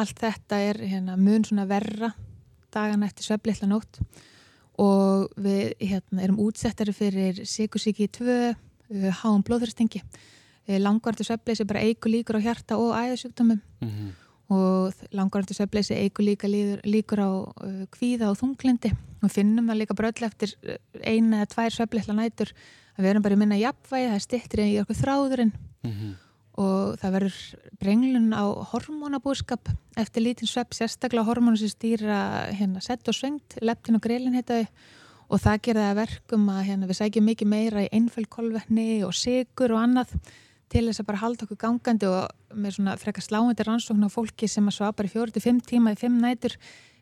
Allt 0.00 0.22
þetta 0.22 0.62
er 0.70 0.80
hérna, 0.80 1.18
mun 1.20 1.44
svona 1.44 1.68
verra 1.68 2.14
dagan 2.72 3.04
eftir 3.04 3.28
sveppliðla 3.28 3.68
nótt. 3.68 4.00
Og 4.80 5.28
við 5.36 5.74
hérna, 5.82 6.24
erum 6.24 6.40
útsettari 6.40 6.96
fyrir 6.96 7.44
sikursíki 7.44 8.08
2 8.16 8.36
uh, 8.48 9.08
háum 9.20 9.44
blóðurstingi 9.44 10.00
Eh, 10.70 10.78
langvartu 10.78 11.24
söfleysi 11.26 11.66
bara 11.66 11.82
eigur 11.82 12.12
líkur 12.12 12.38
á 12.38 12.40
hjarta 12.44 12.76
og 12.78 12.94
æðasjúkdómum. 12.94 13.58
Mm 13.82 13.88
-hmm. 13.90 14.10
og 14.50 14.92
langvartu 15.12 15.54
söfleysi 15.54 15.94
eigur 15.94 16.24
líka 16.24 16.46
líkur 16.84 17.18
á 17.18 17.30
uh, 17.30 17.86
kvíða 17.90 18.30
og 18.30 18.38
þunglindi 18.38 18.90
og 19.22 19.30
finnum 19.30 19.66
það 19.66 19.78
líka 19.78 19.94
bröll 19.94 20.26
eftir 20.26 20.54
eh, 20.62 20.78
eina 21.02 21.42
eða 21.42 21.52
tvær 21.54 21.70
söfleysla 21.70 22.14
nætur. 22.14 22.52
Að 22.96 23.02
við 23.02 23.10
erum 23.10 23.22
bara 23.22 23.34
að 23.34 23.38
minna 23.38 23.56
jafnvægi, 23.56 24.08
það 24.08 24.14
er 24.14 24.20
stittir 24.20 24.60
í 24.60 24.80
okkur 24.80 24.96
þráðurinn. 25.02 25.52
Mm 25.82 25.92
-hmm. 25.92 26.14
og 26.54 26.98
það 27.00 27.12
verður 27.12 27.38
brenglun 27.80 28.32
á 28.34 28.44
hormonabúrskap 28.70 29.68
eftir 29.96 30.22
lítinn 30.22 30.48
svepp, 30.48 30.74
sérstaklega 30.74 31.24
hormonu 31.24 31.56
sem 31.56 31.68
stýra 31.68 32.50
hérna 32.52 32.80
sett 32.80 33.08
og 33.08 33.14
svengt, 33.14 33.58
leptin 33.62 33.94
og 33.94 34.02
greilin 34.02 34.34
heitaði 34.34 34.68
og 35.30 35.40
það 35.40 35.62
gerða 35.62 35.94
verkum 35.94 36.48
að 36.48 36.64
hérna, 36.66 36.86
við 36.86 36.96
sækjum 36.96 37.24
mikið 37.24 37.48
meira 37.48 37.82
í 37.82 37.88
einföldkolvetni 37.92 39.04
og 39.06 39.14
sigur 39.14 39.72
og 39.72 39.82
annað 39.82 40.08
til 40.70 40.86
þess 40.86 41.02
að 41.02 41.08
bara 41.08 41.22
halda 41.24 41.46
okkur 41.46 41.58
gangandi 41.60 42.08
og 42.10 42.54
með 42.54 42.76
svona 42.76 42.94
frekar 43.00 43.26
sláandi 43.26 43.66
rannsókn 43.66 44.06
á 44.06 44.10
fólki 44.10 44.48
sem 44.50 44.68
að 44.70 44.78
svapar 44.78 45.08
í 45.08 45.12
fjóri 45.12 45.34
til 45.34 45.42
fimm 45.44 45.60
tíma 45.64 45.94
í 45.96 45.98
fimm 45.98 46.20
nætur 46.22 46.56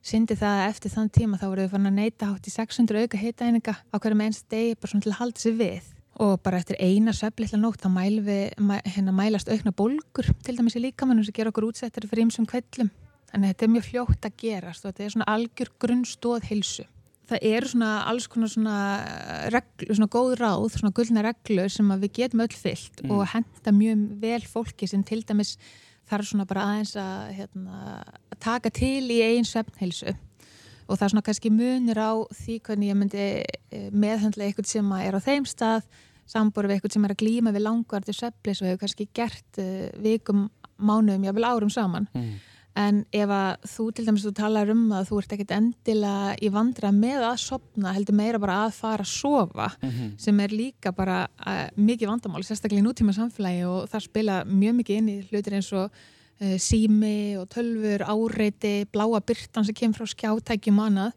syndi 0.05 0.37
það 0.39 0.63
að 0.63 0.71
eftir 0.71 0.95
þann 0.95 1.11
tíma 1.13 1.39
þá 1.41 1.47
voru 1.49 1.65
við 1.67 1.73
fann 1.75 1.91
að 1.91 1.97
neyta 1.99 2.31
hátt 2.31 2.49
í 2.49 2.55
600 2.55 3.05
auka 3.05 3.21
heitæninga 3.21 3.75
á 3.77 3.97
hverjum 3.99 4.25
einst 4.25 4.47
degi 4.53 4.77
bara 4.79 4.93
svona 4.93 5.05
til 5.05 5.13
að 5.13 5.21
halda 5.21 5.43
sig 5.43 5.57
við. 5.59 5.91
Og 6.19 6.33
bara 6.43 6.59
eftir 6.59 6.79
eina 6.83 7.15
söflitla 7.15 7.61
nótt 7.61 7.83
þá 7.85 7.91
mæl 7.95 8.23
við, 8.27 8.55
hérna 8.89 9.15
mælast 9.15 9.51
aukna 9.53 9.75
bólgur 9.77 10.31
til 10.43 10.57
dæmis 10.59 10.79
í 10.79 10.83
líkamannum 10.83 11.27
sem 11.27 11.37
ger 11.37 11.51
okkur 11.51 11.69
útsettari 11.69 12.11
fyrir 12.11 12.27
ímsum 12.27 12.49
kvellum 12.49 12.91
þannig 13.29 13.45
að 13.45 13.53
þetta 13.53 13.67
er 13.67 13.73
mjög 13.75 13.87
fljótt 13.89 14.29
að 14.29 14.39
gerast 14.43 14.85
og 14.85 14.93
þetta 14.93 15.05
er 15.05 15.15
svona 15.15 15.29
algjör 15.35 15.71
grunnstóð 15.85 16.49
hilsu 16.49 16.87
það 17.29 17.45
eru 17.51 17.71
svona 17.73 17.91
alls 18.09 18.29
konar 18.31 18.53
svona, 18.53 18.77
reglu, 19.53 19.91
svona 19.91 20.09
góð 20.13 20.33
ráð, 20.41 20.71
svona 20.77 20.95
gullna 20.97 21.25
reglur 21.27 21.73
sem 21.73 21.93
við 22.05 22.15
getum 22.21 22.45
öll 22.45 22.57
fyllt 22.57 23.03
mm. 23.05 23.13
og 23.15 23.29
henda 23.35 23.75
mjög 23.75 24.07
vel 24.23 24.41
fólki 24.49 24.89
sem 24.89 25.05
til 25.07 25.21
dæmis 25.29 25.57
þarf 26.09 26.31
svona 26.31 26.49
bara 26.49 26.65
aðeins 26.71 26.95
að 26.97 27.35
hérna, 27.37 27.79
taka 28.41 28.73
til 28.73 29.05
í 29.13 29.21
einn 29.27 29.47
svefnheilsu. 29.47 30.15
Og 30.89 30.97
það 30.97 31.05
er 31.05 31.13
svona 31.13 31.27
kannski 31.27 31.51
munir 31.53 32.01
á 32.01 32.17
því 32.33 32.61
hvernig 32.65 32.93
ég 32.93 32.97
myndi 32.97 33.25
eh, 33.45 33.89
meðhandla 33.93 34.47
eitthvað 34.47 34.71
sem 34.71 34.93
er 34.97 35.19
á 35.19 35.21
þeim 35.21 35.45
stað 35.49 35.85
sambor 36.29 36.69
við 36.69 36.79
eitthvað 36.79 36.95
sem 36.97 37.05
er 37.05 37.13
að 37.13 37.21
glýma 37.23 37.53
við 37.53 37.65
langvarti 37.67 38.15
sveflis 38.17 38.63
og 38.63 38.71
hefur 38.71 38.83
kannski 38.83 39.07
gert 39.17 39.61
uh, 39.61 39.87
vikum, 40.05 40.47
mánuðum, 40.77 41.25
jável 41.29 41.47
árum 41.49 41.73
saman. 41.73 42.09
Mm 42.17 42.37
En 42.79 43.01
ef 43.11 43.31
að 43.33 43.65
þú 43.73 43.85
til 43.97 44.05
dæmis 44.07 44.25
þú 44.27 44.31
talar 44.39 44.69
um 44.71 44.85
að 44.95 45.09
þú 45.09 45.17
ert 45.19 45.33
ekkit 45.35 45.55
endilega 45.57 46.35
í 46.45 46.51
vandra 46.55 46.93
með 46.95 47.25
að 47.27 47.41
sopna, 47.43 47.95
heldur 47.97 48.15
meira 48.15 48.39
bara 48.43 48.59
að 48.67 48.77
fara 48.77 49.07
að 49.07 49.11
sofa, 49.11 49.71
mm 49.81 49.91
-hmm. 49.91 50.13
sem 50.19 50.41
er 50.41 50.51
líka 50.53 50.93
bara 50.93 51.27
uh, 51.47 51.69
mikið 51.75 52.09
vandamál, 52.09 52.45
sérstaklega 52.45 52.83
í 52.83 52.87
nútíma 52.87 53.13
samfélagi 53.13 53.65
og 53.67 53.89
það 53.91 54.01
spila 54.05 54.45
mjög 54.45 54.75
mikið 54.75 54.97
inn 54.97 55.09
í 55.09 55.23
hlutir 55.31 55.55
eins 55.55 55.73
og 55.73 55.91
uh, 55.91 56.59
sími 56.59 57.37
og 57.39 57.49
tölfur, 57.49 58.03
áreiti, 58.07 58.87
bláa 58.93 59.21
byrtan 59.21 59.65
sem 59.65 59.75
kemur 59.75 59.99
frá 59.99 60.07
skjátækjum 60.07 60.79
annað. 60.79 61.13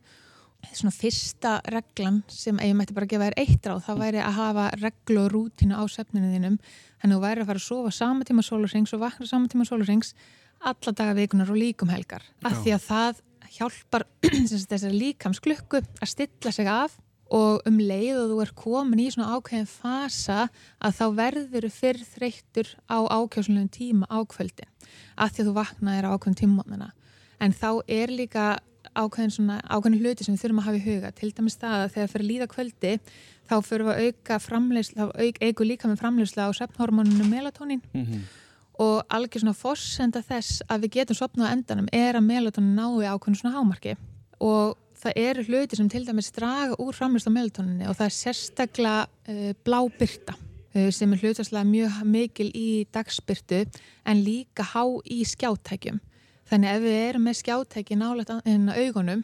Svona 0.74 0.92
fyrsta 0.92 1.62
reglan 1.66 2.24
sem 2.28 2.58
ég 2.58 2.76
mætti 2.76 2.94
bara 2.94 3.06
gefa 3.06 3.30
þér 3.30 3.38
eitt 3.38 3.66
ráð, 3.66 3.86
það 3.86 4.00
væri 4.00 4.18
að 4.18 4.34
hafa 4.34 4.70
reglu 4.82 5.26
og 5.26 5.32
rútinu 5.32 5.74
á 5.78 5.84
sefninu 5.90 6.34
þínum, 6.34 6.58
þannig 7.02 7.16
að 7.16 7.20
þú 7.20 7.22
væri 7.28 7.42
að 7.42 7.48
fara 7.48 7.60
að 7.60 7.70
sofa 7.70 7.92
sama 7.92 8.24
tíma 8.24 8.42
sólurings 8.42 8.94
og 8.94 9.00
vakna 9.00 9.26
sama 9.26 9.48
tíma 9.48 9.66
sólurings 9.66 10.14
alla 10.62 10.94
daga 10.94 11.18
vikunar 11.18 11.52
og 11.52 11.60
líkum 11.60 11.92
helgar. 11.92 12.24
Af 12.46 12.62
því 12.62 12.76
að 12.76 12.88
það 12.88 13.22
hjálpar 13.52 14.06
þessari 14.50 14.98
líkamsklukku 14.98 15.82
að 15.82 16.12
stilla 16.12 16.54
sig 16.56 16.70
af 16.72 16.98
og 17.32 17.64
um 17.68 17.78
leið 17.80 18.18
og 18.20 18.32
þú 18.32 18.40
er 18.44 18.52
komin 18.60 19.02
í 19.04 19.08
svona 19.12 19.38
ákveðin 19.38 19.70
fasa 19.70 20.48
að 20.84 20.98
þá 20.98 21.06
verður 21.20 21.68
fyrr 21.72 22.02
þreyttur 22.16 22.74
á 22.92 23.00
ákjóðslega 23.08 23.72
tíma 23.72 24.10
ákvöldin 24.12 24.68
af 25.16 25.32
því 25.32 25.44
að 25.44 25.48
þú 25.48 25.54
vaknaðir 25.56 26.10
á 26.12 26.14
ákveðin 26.16 26.42
tímónina 26.42 26.92
en 27.40 27.56
þá 27.56 27.70
er 27.88 28.12
líka 28.12 28.50
ákveðin, 28.92 29.32
svona, 29.32 29.62
ákveðin 29.72 30.02
hluti 30.04 30.28
sem 30.28 30.36
við 30.36 30.44
þurfum 30.44 30.60
að 30.60 30.66
hafa 30.68 30.80
í 30.80 30.84
huga. 30.84 31.12
Til 31.16 31.30
dæmis 31.32 31.56
það 31.62 31.76
að 31.78 31.92
þegar 31.94 32.10
fyrir 32.12 32.28
líða 32.28 32.48
kvöldi 32.52 32.94
þá 33.48 33.54
fyrir 33.64 33.88
við 33.88 33.94
að 33.94 34.08
auka 34.08 34.40
framleysla, 34.42 34.98
þá 34.98 35.22
auk, 35.22 35.40
eigu 35.40 35.68
líka 35.68 35.88
með 35.88 36.02
framleysla 36.02 36.48
á 36.50 36.52
sefnhormoninu 36.58 37.28
melatonín. 37.30 37.84
Mm 37.94 38.06
-hmm 38.06 38.26
og 38.80 39.02
algjör 39.12 39.44
svona 39.44 39.58
fórsenda 39.58 40.22
þess 40.26 40.62
að 40.72 40.86
við 40.86 40.96
getum 41.00 41.20
sopnað 41.20 41.56
endanum 41.56 41.90
er 41.94 42.18
að 42.18 42.28
melatonin 42.28 42.78
nái 42.78 43.10
ákveðinu 43.10 43.42
svona 43.42 43.58
hámarki. 43.58 43.98
Og 44.42 44.78
það 45.02 45.18
eru 45.24 45.46
hluti 45.48 45.78
sem 45.78 45.90
til 45.90 46.04
dæmis 46.06 46.32
draga 46.36 46.78
úr 46.82 46.96
framlýst 46.96 47.30
á 47.30 47.34
melatoninni 47.34 47.90
og 47.90 47.98
það 47.98 48.08
er 48.08 48.16
sérstaklega 48.18 49.04
uh, 49.08 49.52
blábyrta 49.66 50.36
uh, 50.38 50.90
sem 50.94 51.14
er 51.14 51.24
hlutastlega 51.24 51.66
mjög 51.68 52.00
mikil 52.06 52.50
í 52.54 52.70
dagsbyrtu 52.94 53.64
en 54.06 54.24
líka 54.26 54.66
há 54.74 54.84
í 55.06 55.22
skjáttækjum 55.28 56.00
þannig 56.52 56.74
ef 56.76 56.84
við 56.86 56.98
erum 57.10 57.28
með 57.28 57.40
skjáttæki 57.42 57.98
nálega 57.98 58.42
inn 58.50 58.70
á 58.70 58.78
augunum 58.78 59.24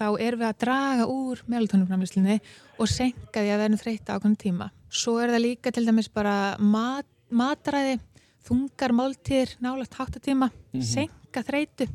þá 0.00 0.06
erum 0.16 0.40
við 0.40 0.48
að 0.48 0.60
draga 0.64 1.08
úr 1.12 1.42
melatoninframlýslinni 1.52 2.38
og 2.80 2.88
senka 2.88 3.42
því 3.42 3.52
að 3.52 3.64
verðum 3.64 3.80
þreytta 3.82 4.16
ákveðinu 4.16 4.40
tíma. 4.40 4.68
Svo 4.88 5.18
er 5.20 5.34
það 5.34 5.44
líka 5.44 5.72
til 5.74 5.84
dæmis 5.84 6.08
bara 6.08 6.36
mat, 6.56 7.08
matræði 7.28 7.98
þungar 8.46 8.94
máltíðir 8.96 9.54
nálagt 9.60 9.96
háttatíma, 9.98 10.50
mm 10.50 10.80
-hmm. 10.80 10.86
senka 10.86 11.42
þreitu 11.46 11.88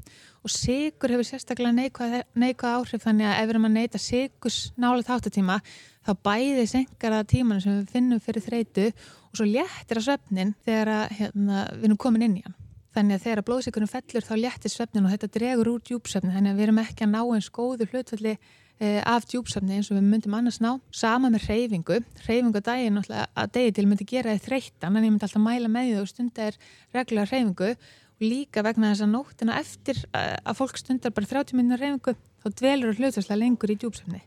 og 0.45 0.51
sigur 0.53 1.09
hefur 1.09 1.25
sérstaklega 1.25 1.73
neikvæð, 1.73 2.23
neikvæð 2.35 2.75
áhrif 2.77 3.05
þannig 3.05 3.27
að 3.27 3.37
ef 3.39 3.45
við 3.45 3.53
erum 3.53 3.65
að 3.69 3.77
neita 3.77 3.97
sigurs 3.97 4.59
nálagt 4.77 5.09
háttatíma 5.09 5.61
þá 6.05 6.11
bæði 6.23 6.67
senkar 6.67 7.13
að 7.17 7.29
tímanu 7.33 7.61
sem 7.61 7.79
við 7.79 7.89
finnum 7.95 8.19
fyrir 8.19 8.45
þreitu 8.45 8.91
og 9.31 9.33
svo 9.39 9.45
léttir 9.45 9.97
að 9.97 10.05
svefnin 10.05 10.53
þegar 10.65 10.87
að, 10.87 11.05
hérna, 11.19 11.65
við 11.73 11.83
erum 11.89 11.97
komin 11.97 12.21
inn 12.21 12.37
í 12.37 12.45
hann. 12.45 12.55
Þannig 12.95 13.15
að 13.15 13.23
þegar 13.25 13.45
blóðsikurinn 13.47 13.91
fellur 13.91 14.23
þá 14.23 14.35
léttir 14.39 14.71
svefnin 14.71 15.05
og 15.05 15.11
þetta 15.11 15.33
dregur 15.33 15.71
úr 15.73 15.81
djúpsvefnin 15.81 16.31
þannig 16.31 16.51
að 16.53 16.55
við 16.61 16.63
erum 16.63 16.83
ekki 16.85 17.03
að 17.03 17.11
ná 17.11 17.21
eins 17.25 17.49
góðu 17.51 17.89
hlutvalli 17.89 18.37
Eh, 18.37 18.64
af 18.79 19.23
djúpsöfni 19.31 19.77
eins 19.77 19.87
og 19.87 19.95
við 19.95 20.07
myndum 20.09 20.33
annars 20.35 20.57
ná 20.59 20.73
sama 20.91 21.29
með 21.31 21.45
reyfingu, 21.47 22.01
reyfingu 22.25 22.59
að 22.59 22.65
dagi 22.67 22.89
að 23.23 23.53
degi 23.55 23.75
til 23.77 23.85
myndi 23.87 24.07
gera 24.09 24.33
þið 24.35 24.49
þreyttan 24.49 24.97
en 24.97 25.05
ég 25.05 25.13
myndi 25.13 25.27
alltaf 25.29 25.43
mæla 25.45 25.69
með 25.71 25.87
því 25.87 26.01
og 26.01 26.09
stundar 26.11 26.57
reglulega 26.91 27.29
reyfingu 27.31 27.69
og 27.71 28.23
líka 28.23 28.63
vegna 28.65 28.91
þess 28.91 29.05
að 29.05 29.13
nóttina 29.13 29.59
eftir 29.59 30.01
eh, 30.11 30.35
að 30.43 30.59
fólk 30.59 30.79
stundar 30.79 31.15
bara 31.15 31.31
30 31.31 31.55
minnur 31.55 31.79
reyfingu 31.79 32.15
þá 32.43 32.49
dvelur 32.59 32.99
hlutastlega 32.99 33.39
lengur 33.41 33.71
í 33.71 33.77
djúpsöfni. 33.79 34.21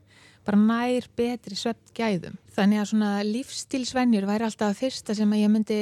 Bara 0.48 0.58
nær 0.60 1.06
betri 1.16 1.56
svept 1.58 1.92
gæðum. 1.96 2.38
Þannig 2.56 2.80
að 2.80 2.90
svona 2.90 3.10
lífstílsvenjur 3.26 4.26
væri 4.28 4.48
alltaf 4.48 4.72
að 4.72 4.80
fyrsta 4.80 5.16
sem 5.16 5.32
að 5.34 5.42
ég 5.42 5.52
myndi 5.52 5.78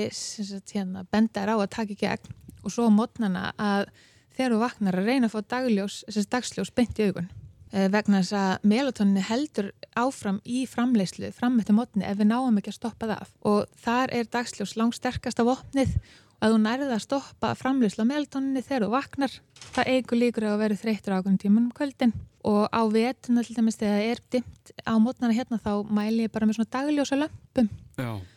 hérna, 0.73 1.07
benda 1.07 1.43
þér 1.43 1.55
á 1.55 1.57
að 1.57 1.73
taka 1.77 1.95
í 1.95 1.99
gegn. 2.01 2.37
Og 2.67 2.75
svo 2.75 2.89
mótnana 2.91 3.53
að 3.55 3.93
þegar 4.35 4.55
þú 4.55 4.63
vaknar 4.65 4.99
að 4.99 5.11
reyna 5.11 5.31
að 5.31 5.37
fá 5.37 5.51
dagljós, 5.55 6.01
dagsljós 6.33 6.75
beint 6.75 6.99
í 6.99 7.07
augun. 7.07 7.31
Eh, 7.31 7.46
vegna 7.93 8.23
þess 8.23 8.37
að 8.41 8.69
melatoninni 8.73 9.25
heldur 9.27 9.73
áfram 9.97 10.39
í 10.45 10.67
framleyslu 10.71 11.33
fram 11.37 11.59
eftir 11.61 11.77
mótni 11.77 12.07
ef 12.09 12.21
við 12.21 12.31
náum 12.31 12.61
ekki 12.61 12.73
að 12.73 12.79
stoppa 12.79 13.09
það 13.11 13.25
af. 13.25 13.35
Og 13.49 13.83
þar 13.85 14.15
er 14.17 14.31
dagsljós 14.33 14.77
langt 14.81 14.99
sterkast 14.99 15.43
af 15.43 15.53
opnið 15.57 15.97
og 15.97 16.15
að 16.45 16.53
þú 16.53 16.61
nærða 16.63 16.95
að 16.97 17.05
stoppa 17.05 17.53
framleyslu 17.57 18.05
á 18.05 18.11
melatoninni 18.11 18.63
þegar 18.65 18.87
þú 18.87 18.93
vaknar 18.93 19.37
það 19.73 19.91
eigur 19.93 20.21
líkur 20.21 20.49
að 20.51 20.63
vera 20.63 20.79
þreytur 20.83 21.17
ákveðin 21.17 21.43
tíman 21.43 21.67
um 21.67 21.75
kvöldin. 21.77 22.15
Og 22.47 22.69
á 22.71 22.83
vetuna 22.93 23.43
til 23.43 23.57
dæmis 23.57 23.79
þegar 23.81 23.97
það 23.97 24.11
er 24.13 24.23
dimt 24.37 24.73
á 24.85 24.95
mótnana 25.03 25.37
hérna 25.37 25.59
þá 25.63 25.73
mæli 25.89 26.27
ég 26.27 26.33
bara 26.35 26.47
með 26.47 26.61
svona 26.61 26.73
dagljósa 26.77 27.19
lömpum. 27.19 27.71
Já. 27.97 28.13
Eh, 28.13 28.36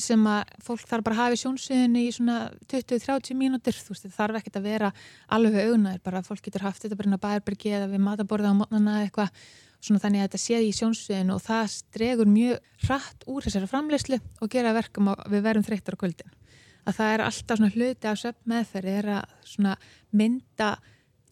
sem 0.00 0.28
að 0.30 0.52
fólk 0.64 0.84
þarf 0.88 1.04
bara 1.04 1.16
að 1.16 1.20
hafa 1.20 1.36
í 1.36 1.40
sjónsviðinu 1.40 2.02
í 2.02 2.12
svona 2.14 2.36
20-30 2.70 3.36
mínútur. 3.36 3.74
Þú 3.76 3.94
veist, 3.94 4.06
það 4.06 4.14
þarf 4.16 4.38
ekkert 4.40 4.58
að 4.60 4.68
vera 4.68 4.92
alveg 5.28 5.58
auðnaður, 5.66 6.04
bara 6.06 6.22
að 6.22 6.30
fólk 6.30 6.46
getur 6.46 6.64
haft 6.66 6.84
þetta 6.84 6.98
bara 6.98 7.10
inn 7.10 7.18
á 7.18 7.24
bærbyrgi 7.26 7.74
eða 7.76 7.90
við 7.90 8.04
mataborða 8.06 8.54
á 8.54 8.60
mótnana 8.60 9.00
eitthvað, 9.02 9.34
svona 9.82 10.02
þannig 10.04 10.22
að 10.22 10.28
þetta 10.28 10.42
séð 10.44 10.68
í 10.68 10.72
sjónsviðinu 10.78 11.34
og 11.34 11.42
það 11.42 11.64
stregur 11.74 12.30
mjög 12.30 12.86
rætt 12.86 13.26
úr 13.26 13.42
þessari 13.48 13.70
framleyslu 13.72 14.20
og 14.22 14.52
gera 14.52 14.76
verkum 14.76 15.10
að 15.10 15.24
við 15.34 15.44
verum 15.48 15.66
þreyttar 15.66 15.98
á 15.98 16.02
kvöldin. 16.02 16.34
Að 16.86 16.98
það 16.98 17.12
er 17.14 17.24
alltaf 17.26 17.58
svona 17.58 17.74
hluti 17.74 18.10
á 18.10 18.14
söp 18.18 18.38
meðferði 18.46 18.94
er 19.00 19.10
að 19.18 19.34
svona 19.46 19.74
mynda 20.14 20.70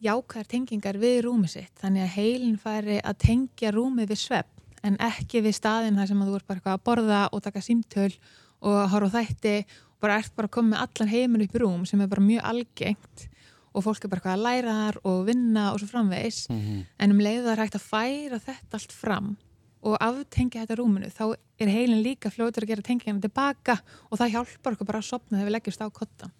jákvæðar 0.02 0.50
tengingar 0.50 0.98
við 0.98 1.20
rúmið 1.26 1.54
sitt, 1.54 1.72
þannig 1.78 2.06
að 2.06 2.14
heilin 2.16 2.58
færi 2.58 2.98
að 3.04 3.18
tengja 3.22 3.72
rúmið 3.74 4.10
við 4.10 4.22
svepp 4.24 4.59
en 4.86 4.96
ekki 5.02 5.42
við 5.44 5.56
staðin 5.58 5.98
þar 6.00 6.10
sem 6.10 6.22
þú 6.24 6.36
ert 6.38 6.48
bara 6.48 6.74
að 6.74 6.84
borða 6.86 7.20
og 7.34 7.42
taka 7.44 7.62
símtöl 7.64 8.12
og 8.60 8.78
horfa 8.92 9.20
þætti 9.20 9.56
og 9.64 10.00
bara 10.04 10.20
ert 10.20 10.32
bara 10.36 10.48
að 10.48 10.54
koma 10.56 10.74
með 10.74 10.86
allan 10.86 11.12
heiminn 11.12 11.44
upp 11.44 11.54
í 11.56 11.62
rúm 11.62 11.84
sem 11.88 12.00
er 12.00 12.10
bara 12.10 12.24
mjög 12.24 12.48
algengt 12.52 13.26
og 13.70 13.84
fólk 13.86 14.04
er 14.04 14.12
bara 14.12 14.34
að 14.34 14.44
læra 14.46 14.78
þar 14.80 14.98
og 15.06 15.20
vinna 15.28 15.68
og 15.72 15.78
svo 15.80 15.90
framvegs 15.92 16.48
mm 16.50 16.58
-hmm. 16.60 16.82
en 16.98 17.10
um 17.10 17.20
leiðu 17.20 17.44
það 17.44 17.52
er 17.52 17.62
hægt 17.64 17.78
að 17.78 17.90
færa 17.92 18.38
þetta 18.38 18.74
allt 18.78 18.92
fram 18.92 19.36
og 19.82 19.96
aftengja 20.00 20.62
þetta 20.62 20.76
rúminu 20.76 21.08
þá 21.08 21.36
er 21.58 21.68
heilin 21.68 22.02
líka 22.02 22.30
fljóður 22.30 22.64
að 22.64 22.68
gera 22.68 22.82
tengingina 22.82 23.20
tilbaka 23.20 23.80
og 24.10 24.18
það 24.18 24.32
hjálpar 24.32 24.72
okkur 24.72 24.86
bara 24.86 24.98
að 24.98 25.10
sopna 25.12 25.38
þegar 25.38 25.48
við 25.48 25.56
leggjumst 25.56 25.80
á 25.80 25.88
kotta 25.88 26.30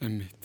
Emmitt 0.00 0.38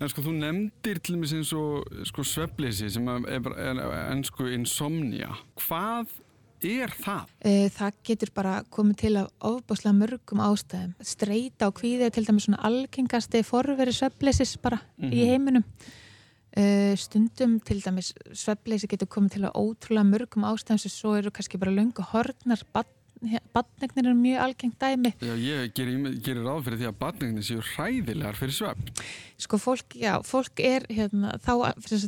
En 0.00 0.10
sko 0.10 0.24
þú 0.24 0.34
nefndir 0.34 0.98
til 1.04 1.14
og 1.14 1.22
með 1.22 1.30
sem 1.32 1.44
svo 1.46 1.64
sko, 2.08 2.24
svefleysi 2.26 2.90
sem 2.90 3.08
er, 3.08 3.48
er 3.54 3.80
ennsku 4.10 4.48
insomnia. 4.50 5.30
Hvað 5.60 6.16
er 6.64 6.92
það? 6.94 7.32
Eh, 7.44 7.66
það 7.72 7.98
getur 8.08 8.32
bara 8.34 8.54
komið 8.70 8.96
til 9.02 9.12
af 9.20 9.48
ofbúslega 9.48 9.96
mörgum 9.98 10.44
ástæðum. 10.44 10.94
Streita 11.02 11.68
og 11.70 11.76
kvíði 11.80 12.06
er 12.06 12.14
til 12.14 12.24
dæmis 12.28 12.46
svona 12.48 12.62
algengasti 12.68 13.42
forveri 13.46 13.92
sveppleysis 13.92 14.56
bara 14.62 14.78
mm 14.78 15.04
-hmm. 15.04 15.12
í 15.12 15.20
mhm. 15.20 15.28
heiminum. 15.30 15.64
Eh, 16.56 16.96
stundum 16.96 17.60
til 17.60 17.80
dæmis 17.80 18.14
sveppleysi 18.32 18.86
getur 18.86 19.06
komið 19.06 19.30
til 19.30 19.44
af 19.44 19.52
ótrúlega 19.56 20.04
mörgum 20.04 20.44
ástæðum 20.44 20.78
sem 20.78 20.90
svo 20.90 21.14
eru 21.16 21.30
kannski 21.30 21.58
bara 21.58 21.70
löngu 21.70 22.02
hornar, 22.02 22.62
badn 22.72 23.01
badnegnir 23.54 24.08
er 24.10 24.16
mjög 24.18 24.44
algengt 24.46 24.78
dæmi. 24.82 25.12
Já, 25.22 25.32
ég 25.38 25.74
gerir, 25.76 26.08
gerir 26.24 26.46
ráð 26.46 26.64
fyrir 26.66 26.80
því 26.80 26.88
að 26.90 26.98
badnegnir 27.02 27.46
séu 27.46 27.64
hræðilegar 27.72 28.38
fyrir 28.38 28.56
svefn. 28.56 28.92
Sko 29.42 29.58
fólk, 29.58 29.96
já, 29.98 30.14
fólk 30.26 30.62
er 30.62 30.86
hérna, 30.90 31.34
þá 31.42 31.52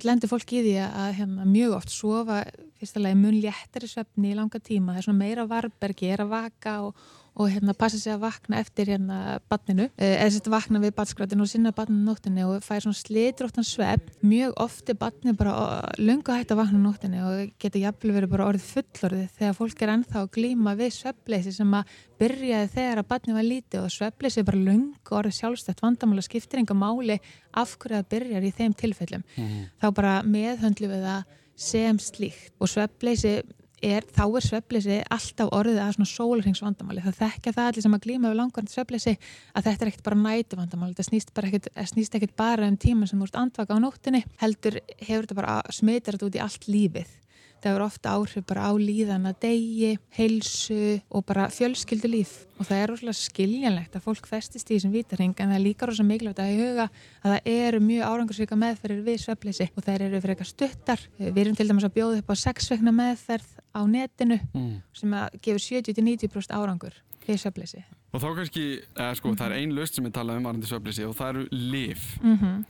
lendir 0.07 0.31
fólk 0.31 0.55
í 0.55 0.62
því 0.66 0.77
að 0.87 1.11
hérna, 1.20 1.48
mjög 1.48 1.77
oft 1.79 1.94
sofa 1.94 2.42
fyrstulega 2.81 3.18
mun 3.18 3.40
léttari 3.40 3.88
svefni 3.90 4.33
í 4.33 4.38
langa 4.38 4.61
tíma, 4.62 4.94
það 4.94 5.00
er 5.00 5.07
svona 5.09 5.22
meira 5.22 5.46
varbergi, 5.50 6.11
er 6.12 6.24
að 6.24 6.35
vaka 6.35 6.79
og 6.88 7.05
og 7.34 7.50
hérna 7.50 7.74
passa 7.74 7.98
sig 7.98 8.12
að 8.14 8.22
vakna 8.22 8.60
eftir 8.62 8.92
hérna 8.92 9.40
badninu, 9.50 9.88
eh, 9.98 10.22
eða 10.22 10.30
sérst 10.30 10.50
vakna 10.52 10.78
við 10.78 10.94
badskrætinu 10.94 11.42
og 11.42 11.50
sinna 11.50 11.72
badninu 11.74 12.06
nóttinu 12.06 12.44
og 12.46 12.62
færa 12.62 12.84
svona 12.84 13.00
slitróttan 13.00 13.66
svepp, 13.66 14.10
mjög 14.22 14.54
ofti 14.62 14.94
badninu 14.94 15.36
bara 15.36 15.82
lunga 15.98 16.38
hægt 16.38 16.52
að 16.54 16.60
vakna 16.62 16.78
nóttinu 16.78 17.22
og 17.26 17.52
geta 17.58 17.82
jafnvel 17.82 18.14
verið 18.14 18.30
bara 18.30 18.46
orðið 18.52 18.68
fullorðið 18.70 19.28
þegar 19.38 19.58
fólk 19.58 19.82
er 19.82 19.94
ennþá 19.96 20.22
að 20.22 20.30
glýma 20.36 20.76
við 20.78 20.92
sveppleysi 20.94 21.52
sem 21.52 21.74
að 21.74 21.94
byrjaði 22.22 22.68
þegar 22.76 23.02
að 23.02 23.08
badninu 23.10 23.38
var 23.38 23.48
lítið 23.48 23.80
og 23.82 23.90
sveppleysi 23.90 24.40
er 24.40 24.48
bara 24.48 24.64
lunga 24.68 25.18
orðið 25.18 25.38
sjálfstætt 25.40 25.82
vandamála 25.82 26.22
skiptir 26.22 26.62
enga 26.62 26.74
máli 26.78 27.18
af 27.52 27.74
hverju 27.78 27.98
það 27.98 28.10
byrjar 28.14 28.46
í 28.46 28.54
þeim 28.54 28.74
tilfellum 28.74 29.24
mm 29.24 29.44
-hmm. 29.44 29.66
þá 29.82 29.86
bara 29.94 30.22
meðhöndlu 30.22 30.88
við 30.88 31.02
það 31.02 31.24
sem 31.56 31.98
slíkt 31.98 32.54
og 32.60 32.68
sveppleysi 32.68 33.42
er, 33.84 34.06
þá 34.14 34.24
er 34.26 34.46
svefleysi 34.46 35.00
alltaf 35.14 35.52
orðið 35.54 35.80
að 35.84 35.96
svona 35.96 36.12
sólringsvandamáli 36.12 37.04
það 37.04 37.18
þekkja 37.22 37.54
það 37.56 37.70
allir 37.70 37.86
sem 37.86 37.96
að 37.96 38.06
glýma 38.06 38.30
við 38.30 38.40
langvarnd 38.40 38.72
svefleysi 38.72 39.16
að 39.52 39.68
þetta 39.68 39.84
er 39.84 39.90
ekkert 39.92 40.06
bara 40.08 40.20
nætu 40.20 40.60
vandamáli 40.60 40.94
þetta 40.94 41.08
snýst, 41.10 41.34
ekkit, 41.44 41.68
snýst 41.92 42.16
ekkert 42.18 42.36
bara 42.38 42.70
um 42.70 42.78
tíma 42.80 43.10
sem 43.10 43.26
ert 43.26 43.36
andvaka 43.40 43.76
á 43.76 43.84
nóttinni 43.84 44.24
heldur 44.40 44.80
hefur 45.00 45.26
þetta 45.26 45.38
bara 45.40 45.60
smitir 45.74 46.16
þetta 46.16 46.30
út 46.30 46.40
í 46.40 46.42
allt 46.44 46.66
lífið. 46.70 47.20
Þetta 47.64 47.78
er 47.78 47.82
ofta 47.86 48.10
áhrif 48.12 48.44
bara 48.44 48.66
á 48.68 48.72
líðan 48.76 49.24
að 49.24 49.38
degi, 49.40 49.94
heilsu 50.12 50.98
og 51.08 51.22
bara 51.24 51.46
fjölskyldu 51.48 52.10
líf 52.12 52.34
og 52.58 52.68
það 52.68 52.80
er 52.82 52.90
rosalega 52.92 53.16
skiljanlegt 53.16 53.96
að 53.96 54.04
fólk 54.04 54.28
festist 54.28 54.68
í 54.68 54.76
þessum 54.76 54.92
vítarhing 54.92 55.32
en 55.32 55.48
það 55.48 55.56
er 55.56 55.64
líka 55.64 55.88
rosalega 55.88 56.10
mikilvægt 56.10 56.42
að 56.44 56.52
huga 56.60 56.86
að 56.90 57.32
það 57.32 57.48
eru 57.54 57.80
mjög 57.86 58.10
árangursvika 58.10 58.58
meðferðir 58.60 59.08
við 59.08 59.18
svefleysi 59.24 59.70
og 59.70 59.80
það 59.86 59.96
eru 59.96 60.20
fyrir 60.20 60.34
eitthvað 60.34 60.50
stuttar. 60.52 61.06
Við 61.16 61.40
erum 61.46 61.56
til 61.56 61.68
dæmis 61.70 61.88
að 61.88 61.96
bjóða 61.96 62.20
upp 62.20 62.34
á 62.36 62.42
sexvekna 62.44 62.92
meðferð 63.00 63.53
á 63.74 63.80
netinu 63.90 64.38
mm. 64.54 64.76
sem 64.94 65.12
að 65.18 65.37
gefur 65.42 65.64
70-90% 65.66 66.54
árangur 66.54 66.96
við 67.26 67.40
svefleysi. 67.42 67.82
Og 68.14 68.22
þá 68.22 68.28
kannski, 68.38 68.64
eða 68.94 69.14
sko, 69.18 69.28
mm 69.28 69.34
-hmm. 69.34 69.38
það 69.40 69.50
er 69.50 69.58
ein 69.58 69.74
löst 69.74 69.94
sem 69.94 70.06
ég 70.06 70.14
talaði 70.14 70.38
um 70.38 70.48
varandi 70.48 70.70
svefleysi 70.70 71.04
og 71.04 71.16
það 71.18 71.28
eru 71.28 71.46
liv. 71.50 72.00
Mm 72.22 72.38
-hmm. 72.38 72.64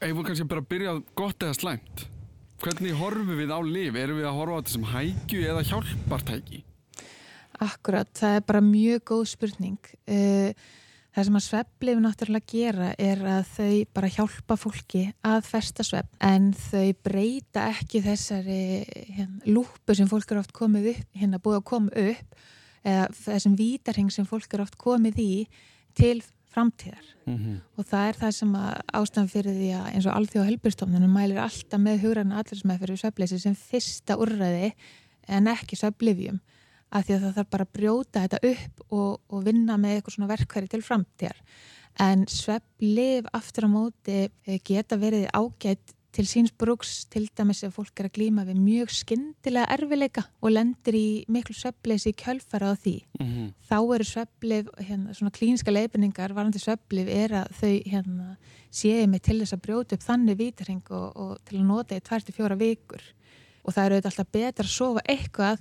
Ef 0.00 0.16
við 0.16 0.24
kannski 0.26 0.48
bara 0.48 0.60
byrjað 0.60 1.02
gott 1.14 1.42
eða 1.42 1.54
slæmt, 1.54 2.06
hvernig 2.62 2.94
horfum 2.94 3.36
við 3.36 3.50
á 3.50 3.60
liv? 3.60 3.96
Erum 3.96 4.18
við 4.18 4.26
að 4.26 4.38
horfa 4.38 4.54
á 4.54 4.58
þetta 4.60 4.70
sem 4.70 4.84
hægju 4.84 5.40
eða 5.50 5.62
hjálpartæki? 5.62 6.64
Akkurat, 7.60 8.08
það 8.14 8.36
er 8.36 8.40
bara 8.40 8.60
mjög 8.60 9.00
góð 9.04 9.24
spurning. 9.26 9.78
Uh, 10.08 10.52
Það 11.10 11.26
sem 11.26 11.38
að 11.38 11.44
svepplifin 11.46 12.04
náttúrulega 12.06 12.52
gera 12.52 12.88
er 12.94 13.22
að 13.26 13.48
þau 13.56 13.78
bara 13.96 14.10
hjálpa 14.14 14.56
fólki 14.60 15.02
að 15.26 15.40
festa 15.48 15.86
svepp 15.86 16.10
en 16.22 16.52
þau 16.54 16.92
breyta 17.02 17.66
ekki 17.72 18.02
þessari 18.04 18.60
hérna, 19.16 19.40
lúpu 19.50 19.96
sem 19.98 20.10
fólk 20.10 20.30
eru 20.30 20.44
oft 20.44 20.54
komið 20.54 20.92
upp, 20.92 21.08
hérna 21.18 21.42
búið 21.42 21.58
að 21.58 21.66
koma 21.72 22.04
upp 22.10 22.44
eða 22.86 23.08
þessum 23.16 23.56
vítarheng 23.58 24.12
sem 24.14 24.28
fólk 24.28 24.54
eru 24.54 24.64
oft 24.68 24.78
komið 24.80 25.18
í 25.24 25.32
til 25.98 26.20
framtíðar 26.50 27.06
mm 27.26 27.36
-hmm. 27.36 27.58
og 27.76 27.86
það 27.86 28.08
er 28.08 28.16
það 28.22 28.32
sem 28.38 28.54
að 28.54 28.80
ástæðan 29.00 29.32
fyrir 29.34 29.54
því 29.54 29.70
að 29.80 29.90
eins 29.94 30.06
og 30.06 30.16
alþjóð 30.16 30.48
helbjörnstofnunum 30.48 31.12
mælir 31.14 31.42
alltaf 31.42 31.80
með 31.80 32.02
hugræna 32.04 32.38
allir 32.38 32.58
sem 32.58 32.70
er 32.70 32.78
fyrir 32.78 33.02
sveppleysi 33.02 33.38
sem 33.38 33.54
fyrsta 33.54 34.16
úrræði 34.16 34.72
en 35.28 35.46
ekki 35.46 35.76
svepplifjum 35.76 36.40
að 36.90 37.06
því 37.06 37.14
að 37.16 37.24
það 37.24 37.36
þarf 37.38 37.50
bara 37.54 37.66
að 37.66 37.74
brjóta 37.78 38.24
þetta 38.24 38.40
upp 38.50 38.82
og, 38.88 39.12
og 39.30 39.44
vinna 39.46 39.76
með 39.80 39.96
eitthvað 39.96 40.16
svona 40.16 40.32
verkværi 40.32 40.70
til 40.70 40.82
framtíðar. 40.86 41.40
En 42.00 42.26
svepplif 42.30 43.26
aftur 43.36 43.66
á 43.66 43.70
móti 43.70 44.20
eh, 44.26 44.60
geta 44.64 44.98
verið 45.00 45.28
ágætt 45.34 45.94
til 46.10 46.26
síns 46.26 46.50
brúks 46.58 47.04
til 47.10 47.28
dæmis 47.38 47.62
ef 47.62 47.76
fólk 47.76 48.00
er 48.02 48.08
að 48.08 48.16
glýma 48.16 48.44
við 48.48 48.58
mjög 48.58 48.92
skindilega 48.94 49.70
erfileika 49.76 50.24
og 50.42 50.54
lendir 50.56 50.96
í 50.98 51.06
miklu 51.30 51.54
sveppleysi 51.54 52.12
kjölfara 52.18 52.72
á 52.72 52.74
því. 52.74 52.96
Mm 53.20 53.26
-hmm. 53.26 53.52
Þá 53.70 53.94
eru 53.94 54.04
svepplif, 54.04 54.66
hérna, 54.78 55.14
svona 55.14 55.30
klíniska 55.30 55.70
leifinningar 55.70 56.34
varandi 56.34 56.58
svepplif 56.58 57.06
er 57.08 57.30
að 57.30 57.46
þau 57.60 57.82
hérna, 57.86 58.36
séu 58.72 59.06
mig 59.06 59.22
til 59.22 59.38
þess 59.38 59.54
að 59.54 59.62
brjóta 59.62 59.94
upp 59.94 60.02
þannig 60.02 60.36
vítarheng 60.38 60.90
og, 60.90 61.16
og 61.16 61.38
til 61.44 61.58
að 61.58 61.66
nota 61.66 61.94
í 61.94 62.00
24 62.00 62.56
vikur. 62.56 63.02
Og 63.64 63.74
það 63.74 63.84
eru 63.84 63.94
auðvitað 63.94 64.10
alltaf 64.10 64.32
betra 64.32 64.64
að 64.64 64.70
sofa 64.70 65.00
eitthvað 65.06 65.58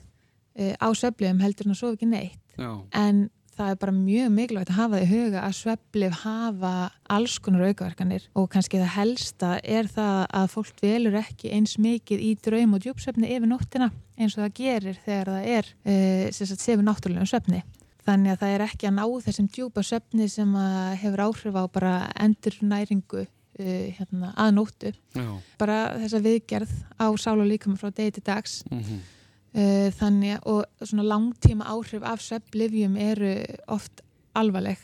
uh, 0.58 0.74
á 0.80 0.88
sveflifum 0.92 1.44
heldur 1.44 1.70
en 1.70 1.76
að 1.76 1.82
sofa 1.82 1.98
ekki 1.98 2.10
neitt. 2.10 2.40
Já. 2.60 2.72
en 2.92 3.30
það 3.60 3.74
er 3.74 3.80
bara 3.82 3.94
mjög 3.96 4.30
mikilvægt 4.34 4.72
að 4.72 4.78
hafa 4.80 5.00
í 5.02 5.08
huga 5.10 5.42
að 5.44 5.56
sveflif 5.58 6.20
hafa 6.22 6.74
alls 7.12 7.36
konar 7.44 7.66
aukaverkanir 7.68 8.28
og 8.40 8.48
kannski 8.54 8.80
það 8.80 8.94
helsta 8.96 9.50
er 9.64 9.90
það 9.92 10.22
að 10.40 10.54
fólk 10.54 10.84
velur 10.84 11.18
ekki 11.20 11.52
eins 11.56 11.76
mikið 11.82 12.24
í 12.24 12.30
draum 12.46 12.78
og 12.78 12.86
djúpsvefni 12.86 13.32
yfir 13.36 13.52
nóttina 13.52 13.90
eins 14.20 14.38
og 14.38 14.46
það 14.46 14.56
gerir 14.62 15.02
þegar 15.04 15.34
það 15.34 15.52
er 15.58 15.74
uh, 15.92 16.40
sefur 16.40 16.86
náttúrulegum 16.88 17.30
svefni. 17.30 17.62
Þannig 18.08 18.34
að 18.34 18.40
það 18.42 18.54
er 18.56 18.64
ekki 18.64 18.88
að 18.88 18.96
ná 18.96 19.04
þessum 19.26 19.50
djúpa 19.54 19.84
svefni 19.86 20.30
sem 20.32 20.56
hefur 21.04 21.26
áhrif 21.28 21.60
á 21.60 21.64
bara 21.70 21.94
endur 22.18 22.56
næringu 22.64 23.26
uh, 23.26 23.86
hérna, 24.00 24.34
að 24.40 24.56
nóttu. 24.56 24.96
Já. 25.14 25.30
bara 25.60 25.80
þessa 26.00 26.24
viðgerð 26.26 26.76
á 26.96 27.08
sál 27.20 27.38
og 27.38 27.48
líkama 27.52 27.80
frá 27.80 27.92
degi 27.92 28.18
til 28.18 28.28
dags. 28.32 28.62
Mm 28.72 28.84
-hmm 28.84 29.08
þannig 29.50 30.44
og 30.46 30.86
svona 30.86 31.08
langtíma 31.08 31.66
áhrif 31.72 32.04
af 32.06 32.22
svepplifjum 32.22 32.98
eru 33.02 33.32
oft 33.74 34.04
alvarleg. 34.38 34.78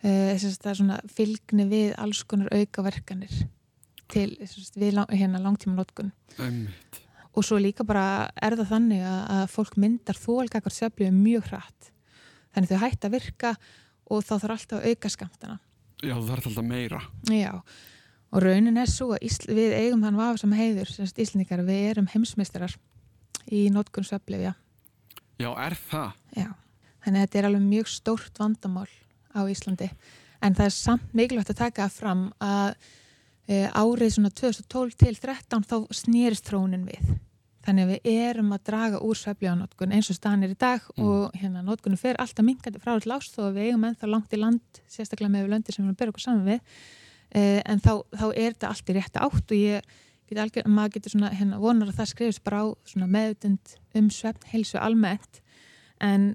Uh, 0.00 0.36
það 0.36 0.68
er 0.70 0.76
svona 0.78 0.98
fylgni 1.12 1.66
við 1.68 1.94
alls 2.00 2.22
konar 2.28 2.52
aukaverkanir 2.56 3.32
til 4.10 4.30
sagt, 4.48 4.78
við 4.80 4.96
lang, 4.96 5.10
hérna 5.12 5.40
langtíma 5.44 5.76
notkun 5.76 6.08
og 7.30 7.44
svo 7.46 7.60
líka 7.60 7.84
bara 7.86 8.30
er 8.42 8.56
það 8.58 8.72
þannig 8.72 9.02
að, 9.06 9.20
að 9.36 9.42
fólk 9.52 9.76
myndar 9.78 10.18
þólgakar 10.18 10.74
svepplifjum 10.74 11.20
mjög 11.20 11.50
hratt. 11.50 11.90
Þannig 12.50 12.72
þau 12.72 12.80
hægt 12.82 13.06
að 13.06 13.14
virka 13.14 13.52
og 14.10 14.24
þá 14.26 14.32
þarf 14.34 14.54
alltaf 14.56 14.80
að 14.80 14.88
auka 14.90 15.12
skamtana 15.14 15.60
Já 16.00 16.14
það 16.14 16.28
þarf 16.30 16.48
alltaf 16.50 16.66
meira. 16.66 17.00
Já. 17.28 17.52
Og 18.30 18.44
raunin 18.44 18.78
er 18.80 18.90
svo 18.90 19.10
að 19.14 19.26
Ísl, 19.26 19.50
við 19.52 19.74
eigum 19.76 20.04
þann 20.04 20.20
vafa 20.20 20.40
sem 20.40 20.52
heiður, 20.54 20.92
Íslandikar, 21.10 21.62
við 21.66 21.86
erum 21.90 22.08
heimsmeistarar 22.12 22.76
í 23.50 23.66
nótkunn 23.74 24.06
sveflifja. 24.06 24.54
Já, 25.40 25.50
er 25.56 25.76
það? 25.88 26.16
Já, 26.36 26.48
þannig 27.04 27.20
að 27.20 27.22
þetta 27.26 27.38
er 27.40 27.48
alveg 27.48 27.68
mjög 27.68 27.92
stórt 27.92 28.40
vandamál 28.40 28.88
á 29.32 29.40
Íslandi 29.48 29.88
en 30.44 30.56
það 30.56 30.66
er 30.66 30.74
samt 30.74 31.14
mikilvægt 31.16 31.52
að 31.54 31.62
taka 31.62 31.88
fram 31.92 32.28
að 32.42 32.74
e, 33.48 33.66
árið 33.68 34.14
svona 34.16 34.32
2012 34.32 34.96
til 34.96 35.16
2013 35.18 35.66
þá 35.68 35.76
snýrist 35.96 36.46
trónin 36.48 36.86
við. 36.88 37.16
Þannig 37.66 37.86
að 37.86 37.90
við 37.92 38.20
erum 38.24 38.54
að 38.56 38.62
draga 38.70 39.00
úr 39.04 39.18
svefljáðanótkun 39.20 39.92
eins 39.92 40.08
og 40.12 40.16
stanir 40.16 40.54
í 40.54 40.58
dag 40.58 40.84
mm. 40.94 41.04
og 41.04 41.36
hérna 41.36 41.64
nótkunum 41.64 42.00
fer 42.00 42.16
alltaf 42.22 42.46
minkandi 42.46 42.80
frá 42.80 42.94
til 43.02 43.12
ást 43.12 43.36
og 43.40 43.52
við 43.56 43.68
eigum 43.68 43.84
ennþá 43.90 44.08
langt 44.08 44.32
í 44.32 44.40
land, 44.40 44.80
sérstaklega 44.88 45.34
með 45.34 45.50
löndi 45.52 45.74
sem 45.74 45.84
við 45.84 45.90
erum 45.90 45.96
að 45.96 46.00
byrja 46.00 46.14
okkur 46.14 46.24
saman 46.24 46.48
við 46.48 46.60
e, 47.36 47.42
en 47.60 47.84
þá, 47.84 47.92
þá 48.16 48.26
er 48.30 48.54
þetta 48.54 48.70
allt 48.72 48.92
í 48.92 48.96
rétta 48.96 49.26
átt 49.28 49.52
og 49.52 49.60
ég 49.60 49.92
algjör, 50.38 50.68
maður 50.70 50.92
getur 50.94 51.14
svona 51.14 51.32
hérna, 51.34 51.58
vonar 51.58 51.90
að 51.90 51.98
það 51.98 52.10
skrifist 52.12 52.44
bara 52.46 52.62
á 52.62 52.66
meðutund 53.06 53.74
um 53.98 54.10
svefn 54.14 54.46
heilsu 54.52 54.78
almennt 54.78 55.40
en 56.00 56.34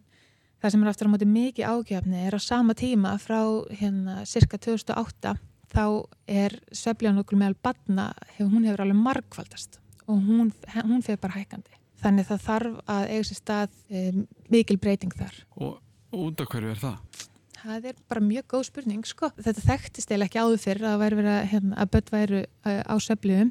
það 0.60 0.74
sem 0.74 0.84
er 0.84 0.92
aftur 0.92 1.08
á 1.08 1.14
móti 1.14 1.30
mikið 1.30 1.70
ágjöfni 1.72 2.26
er 2.28 2.36
á 2.36 2.42
sama 2.42 2.76
tíma 2.76 3.16
frá 3.22 3.40
hérna 3.72 4.26
cirka 4.28 4.58
2008 4.58 5.36
þá 5.72 5.86
er 6.28 6.60
svefljan 6.72 7.22
okkur 7.22 7.40
meðal 7.40 7.58
badna, 7.64 8.12
hef, 8.36 8.46
hún 8.48 8.66
hefur 8.68 8.86
alveg 8.86 9.00
margfaldast 9.00 9.80
og 10.06 10.20
hún, 10.22 10.52
hún 10.76 11.02
fyrir 11.06 11.22
bara 11.22 11.40
hækandi 11.40 11.80
þannig 12.04 12.28
það 12.28 12.44
þarf 12.50 12.82
að 12.92 13.08
eiga 13.14 13.30
sér 13.30 13.40
stað 13.40 13.80
um, 13.90 14.26
mikil 14.52 14.78
breyting 14.82 15.16
þar 15.16 15.40
Og 15.56 15.80
út 16.16 16.44
af 16.44 16.52
hverju 16.52 16.74
er 16.74 16.82
það? 16.82 17.24
Það 17.66 17.88
er 17.90 17.96
bara 18.12 18.22
mjög 18.22 18.46
góð 18.54 18.68
spurning 18.68 19.08
sko. 19.10 19.32
Þetta 19.42 19.64
þekktist 19.66 20.12
eða 20.14 20.28
ekki 20.28 20.42
áður 20.42 20.62
fyrir 20.62 20.86
að, 20.86 21.00
vera, 21.02 21.38
hérna, 21.50 21.78
að 21.82 21.92
börn 21.96 22.12
væru 22.14 22.42
uh, 22.46 22.82
á 22.86 22.96
söfliðum 23.02 23.50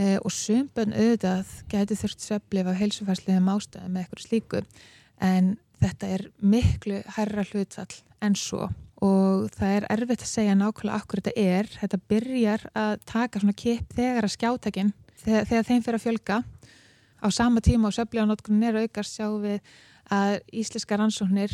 eh, 0.00 0.16
og 0.22 0.32
sumbönn 0.32 0.94
auðvitað 0.96 1.52
gæti 1.70 1.98
þurft 2.00 2.24
sveflif 2.24 2.70
af 2.70 2.80
heilsufærsliðum 2.80 3.52
ástæðum 3.52 3.94
með 3.94 4.04
eitthvað 4.04 4.24
slíku. 4.24 4.62
En 5.22 5.54
þetta 5.82 6.10
er 6.16 6.26
miklu 6.40 7.00
herra 7.16 7.46
hlutfall 7.50 8.02
en 8.24 8.36
svo. 8.38 8.68
Og 9.04 9.48
það 9.52 9.74
er 9.76 9.88
erfitt 9.92 10.24
að 10.24 10.32
segja 10.32 10.56
nákvæmlega 10.56 11.00
okkur 11.02 11.20
þetta 11.20 11.48
er, 11.56 11.72
þetta 11.82 12.04
byrjar 12.12 12.68
að 12.72 12.94
taka 13.08 13.42
svona 13.42 13.56
kip 13.56 13.96
þegar 13.96 14.24
að 14.24 14.36
skjátakin 14.36 14.92
þegar, 15.24 15.48
þegar 15.50 15.66
þeim 15.70 15.82
fyrir 15.84 16.00
að 16.00 16.06
fjölga. 16.06 16.38
Á 17.20 17.26
sama 17.32 17.60
tíma 17.64 17.90
og 17.90 17.96
söflíðanótkunni 17.96 18.70
er 18.70 18.80
aukast 18.84 19.18
sjáum 19.18 19.42
við 19.44 19.60
að 20.12 20.38
ísliska 20.54 20.96
rannsóknir 20.96 21.52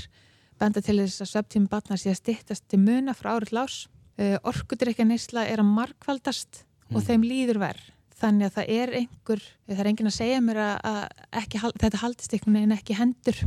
benda 0.60 0.82
til 0.84 0.98
þess 1.00 1.24
að 1.24 1.32
söftími 1.32 1.70
batnar 1.70 2.00
sé 2.00 2.12
að 2.12 2.20
stittast 2.20 2.68
til 2.70 2.80
muna 2.82 3.14
frá 3.16 3.32
árið 3.34 3.54
lás 3.56 3.78
uh, 4.20 4.36
orkudrykja 4.48 5.06
neysla 5.08 5.46
er 5.48 5.62
að 5.62 5.72
markvaldast 5.72 6.62
mm. 6.62 6.96
og 6.96 7.06
þeim 7.06 7.26
líður 7.26 7.62
verð 7.62 7.88
þannig 8.22 8.48
að 8.48 8.56
það 8.56 8.72
er 8.76 8.94
einhver, 9.00 9.44
það 9.68 9.82
er 9.82 9.90
engin 9.90 10.10
að 10.10 10.16
segja 10.16 10.40
mér 10.44 10.60
að, 10.62 11.06
ekki, 11.42 11.60
þetta 11.82 12.02
haldist 12.02 12.36
einhvern 12.36 12.58
veginn 12.58 12.76
ekki 12.76 12.98
hendur. 12.98 13.40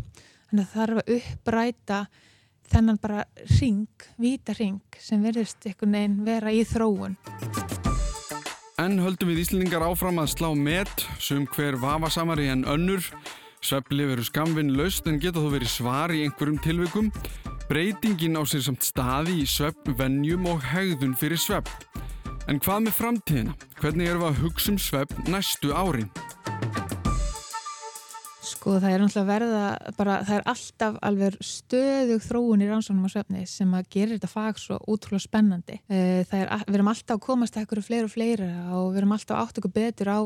Þannig 0.50 0.64
að 0.64 0.72
það 0.72 0.82
þarf 0.82 1.02
að 1.02 1.14
uppræta 1.16 2.00
þennan 2.74 3.00
bara 3.02 3.24
ring, 3.60 4.06
víta 4.22 4.56
ring 4.58 5.00
sem 5.00 5.24
verðist 5.24 5.66
einhvern 5.70 5.98
veginn 6.00 6.20
vera 6.28 6.54
í 6.54 6.62
þróun. 6.68 7.18
En 8.82 9.00
höldum 9.00 9.32
við 9.32 9.46
Íslandingar 9.46 9.86
áfram 9.88 10.20
að 10.20 10.34
slá 10.34 10.50
met 10.60 11.08
sem 11.24 11.46
hver 11.56 11.80
vafasamari 11.80 12.50
en 12.52 12.66
önnur. 12.68 13.06
Svepplif 13.64 14.12
eru 14.14 14.26
skamvinn 14.28 14.76
laust 14.76 15.08
en 15.10 15.22
geta 15.22 15.42
þó 15.42 15.54
verið 15.56 15.72
svar 15.72 16.12
í 16.14 16.26
einhverjum 16.26 16.60
tilveikum 16.62 17.08
Breytingin 17.66 18.38
á 18.38 18.46
sér 18.46 18.62
samt 18.68 18.86
staði 18.86 19.40
í 19.42 19.46
sveppvennjum 19.50 20.46
og 20.52 20.62
hegðun 20.70 21.16
fyrir 21.18 21.40
svepp 21.42 21.72
En 22.46 22.60
hvað 22.62 22.84
með 22.86 22.94
framtíðina? 22.94 23.54
Hvernig 23.80 24.06
erum 24.06 24.22
við 24.22 24.28
að 24.28 24.42
hugsa 24.44 24.70
um 24.70 24.76
svefn 24.78 25.30
næstu 25.34 25.72
árin? 25.74 26.10
Sko 28.46 28.76
það 28.78 28.92
er 28.92 29.02
náttúrulega 29.02 29.30
verða 29.32 29.62
bara, 29.98 30.18
það 30.28 30.36
er 30.36 30.44
alltaf 30.52 31.00
alveg 31.10 31.38
stöðug 31.42 32.22
þróun 32.22 32.62
í 32.62 32.68
rannsónum 32.70 33.08
á 33.10 33.14
svefni 33.16 33.48
sem 33.50 33.72
að 33.74 33.88
gera 33.96 34.14
þetta 34.14 34.30
fag 34.30 34.60
svo 34.62 34.78
útrúlega 34.86 35.26
spennandi. 35.26 35.80
Eh, 35.90 36.22
það 36.30 36.44
er, 36.44 36.52
við 36.68 36.78
erum 36.78 36.92
alltaf 36.94 37.16
að 37.18 37.24
komast 37.26 37.58
ekkur 37.58 37.82
fleira 37.88 38.06
og 38.06 38.14
fleira 38.14 38.52
og 38.78 38.92
við 38.92 39.02
erum 39.02 39.16
alltaf 39.18 39.42
átt 39.42 39.62
okkur 39.64 39.74
betur 39.80 40.14
á 40.14 40.20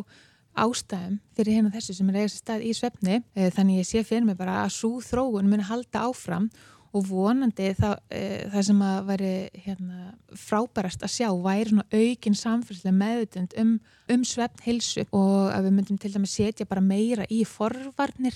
ástæðum 0.60 1.22
fyrir 1.38 1.56
hérna 1.56 1.72
þessu 1.72 1.96
sem 1.96 2.12
er 2.12 2.20
eigast 2.20 2.42
stað 2.44 2.68
í 2.68 2.74
svefni. 2.76 3.22
Eh, 3.32 3.48
þannig 3.56 3.80
ég 3.80 3.88
sé 3.88 4.04
fyrir 4.04 4.28
mig 4.28 4.36
bara 4.40 4.66
að 4.66 4.76
svo 4.76 4.98
þróun 5.00 5.48
muni 5.48 5.64
halda 5.72 6.04
áfram 6.10 6.52
og 6.52 6.60
vonandi 6.94 7.70
það, 7.78 7.96
e, 8.10 8.22
það 8.50 8.66
sem 8.70 8.82
að 8.86 8.98
veri 9.10 9.34
hérna, 9.66 10.00
frábærast 10.42 11.06
að 11.06 11.14
sjá 11.14 11.28
væri 11.44 11.70
svona 11.70 11.86
aukin 11.94 12.38
samfélagslega 12.40 12.98
meðutund 12.98 13.56
um, 13.62 13.76
um 14.10 14.26
svefn 14.26 14.66
hilsu 14.66 15.06
og 15.10 15.52
að 15.54 15.68
við 15.68 15.76
myndum 15.78 16.02
til 16.02 16.14
dæmis 16.16 16.36
setja 16.40 16.68
bara 16.70 16.84
meira 16.84 17.28
í 17.30 17.44
forvarnir. 17.46 18.36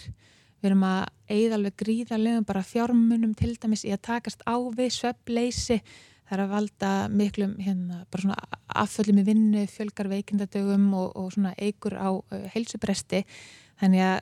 Við 0.62 0.70
erum 0.70 0.86
að 0.88 1.02
eigða 1.34 1.58
alveg 1.58 1.78
gríðarlegum 1.82 2.48
bara 2.48 2.63
fjármunum 2.63 3.34
til 3.36 3.56
dæmis 3.60 3.84
í 3.88 3.92
að 3.96 4.06
takast 4.08 4.46
á 4.46 4.56
við 4.56 4.94
svefnleysi. 5.00 5.82
Það 6.24 6.38
er 6.38 6.44
að 6.46 6.54
valda 6.54 6.92
miklum 7.12 7.58
hérna, 7.60 8.06
afföllum 8.72 9.20
í 9.20 9.26
vinnu, 9.28 9.66
fjölgar 9.68 10.08
veikindadögum 10.13 10.86
og, 10.96 11.18
og 11.20 11.36
eigur 11.58 11.98
á 12.00 12.10
uh, 12.16 12.46
heilsubresti 12.54 13.26
Þannig 13.84 14.00
að, 14.00 14.19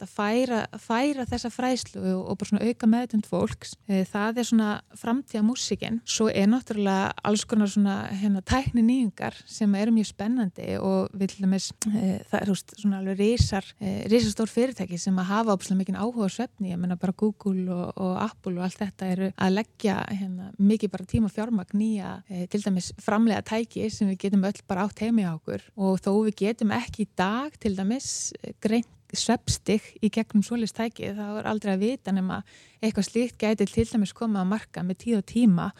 að 0.00 0.08
færa, 0.08 0.58
færa 0.80 1.24
þessa 1.28 1.50
fræslu 1.52 2.00
og, 2.14 2.20
og 2.32 2.38
bara 2.40 2.48
svona 2.48 2.68
auka 2.70 2.88
meðtönd 2.88 3.26
fólks, 3.28 3.74
e, 3.84 4.06
það 4.08 4.38
er 4.40 4.46
svona 4.48 4.68
framtíða 4.96 5.42
músikinn. 5.44 5.98
Svo 6.08 6.30
er 6.32 6.48
náttúrulega 6.48 7.10
alls 7.28 7.44
konar 7.48 7.68
svona 7.68 7.96
hérna, 8.08 8.40
tækni 8.48 8.80
nýjungar 8.86 9.36
sem 9.44 9.74
eru 9.76 9.92
mjög 9.92 10.08
spennandi 10.14 10.78
og 10.80 11.12
við 11.12 11.34
til 11.34 11.44
dæmis, 11.44 11.66
e, 11.90 12.14
það 12.30 12.38
er 12.38 12.52
veist, 12.54 12.72
svona 12.80 13.02
alveg 13.02 13.20
risar, 13.20 13.68
e, 13.82 13.92
risastór 14.12 14.52
fyrirtæki 14.54 15.00
sem 15.02 15.20
að 15.20 15.28
hafa 15.34 15.58
óbúslega 15.58 15.82
mikið 15.82 16.00
áhuga 16.00 16.30
á 16.32 16.36
svefni, 16.38 16.72
ég 16.72 16.80
menna 16.80 16.96
bara 16.96 17.16
Google 17.20 17.66
og, 17.68 17.92
og 18.00 18.16
Apple 18.24 18.54
og 18.56 18.64
allt 18.64 18.80
þetta 18.80 19.12
eru 19.12 19.30
að 19.36 19.54
leggja 19.58 19.98
hérna, 20.08 20.48
mikið 20.56 20.94
bara 20.96 21.08
tíma 21.12 21.32
fjármagn 21.32 21.76
nýja 21.76 22.14
e, 22.32 22.46
til 22.48 22.64
dæmis 22.64 22.94
framlega 23.02 23.44
tæki 23.52 23.90
sem 23.92 24.08
við 24.14 24.22
getum 24.24 24.48
öll 24.48 24.64
bara 24.64 24.88
átt 24.88 25.04
heimi 25.04 25.28
á 25.28 25.36
okkur 25.36 25.68
og 25.76 26.00
þó 26.00 26.10
við 26.30 26.38
getum 26.46 26.72
ekki 26.72 27.04
í 27.04 27.12
dag 27.18 27.60
til 27.60 27.76
dæmis 27.76 28.32
greint 28.62 28.88
sveppstig 29.16 29.88
í 30.02 30.10
gegnum 30.12 30.44
svolistæki 30.46 31.12
þá 31.16 31.26
er 31.40 31.48
aldrei 31.50 31.74
að 31.74 31.84
vita 31.86 32.14
nema 32.14 32.42
eitthvað 32.82 33.08
slíkt 33.08 33.38
gæti 33.42 33.66
til 33.68 33.88
dæmis 33.90 34.14
koma 34.16 34.42
að 34.42 34.52
marka 34.54 34.86
með 34.86 35.02
tíð 35.04 35.18
og 35.20 35.26
tíma 35.32 35.72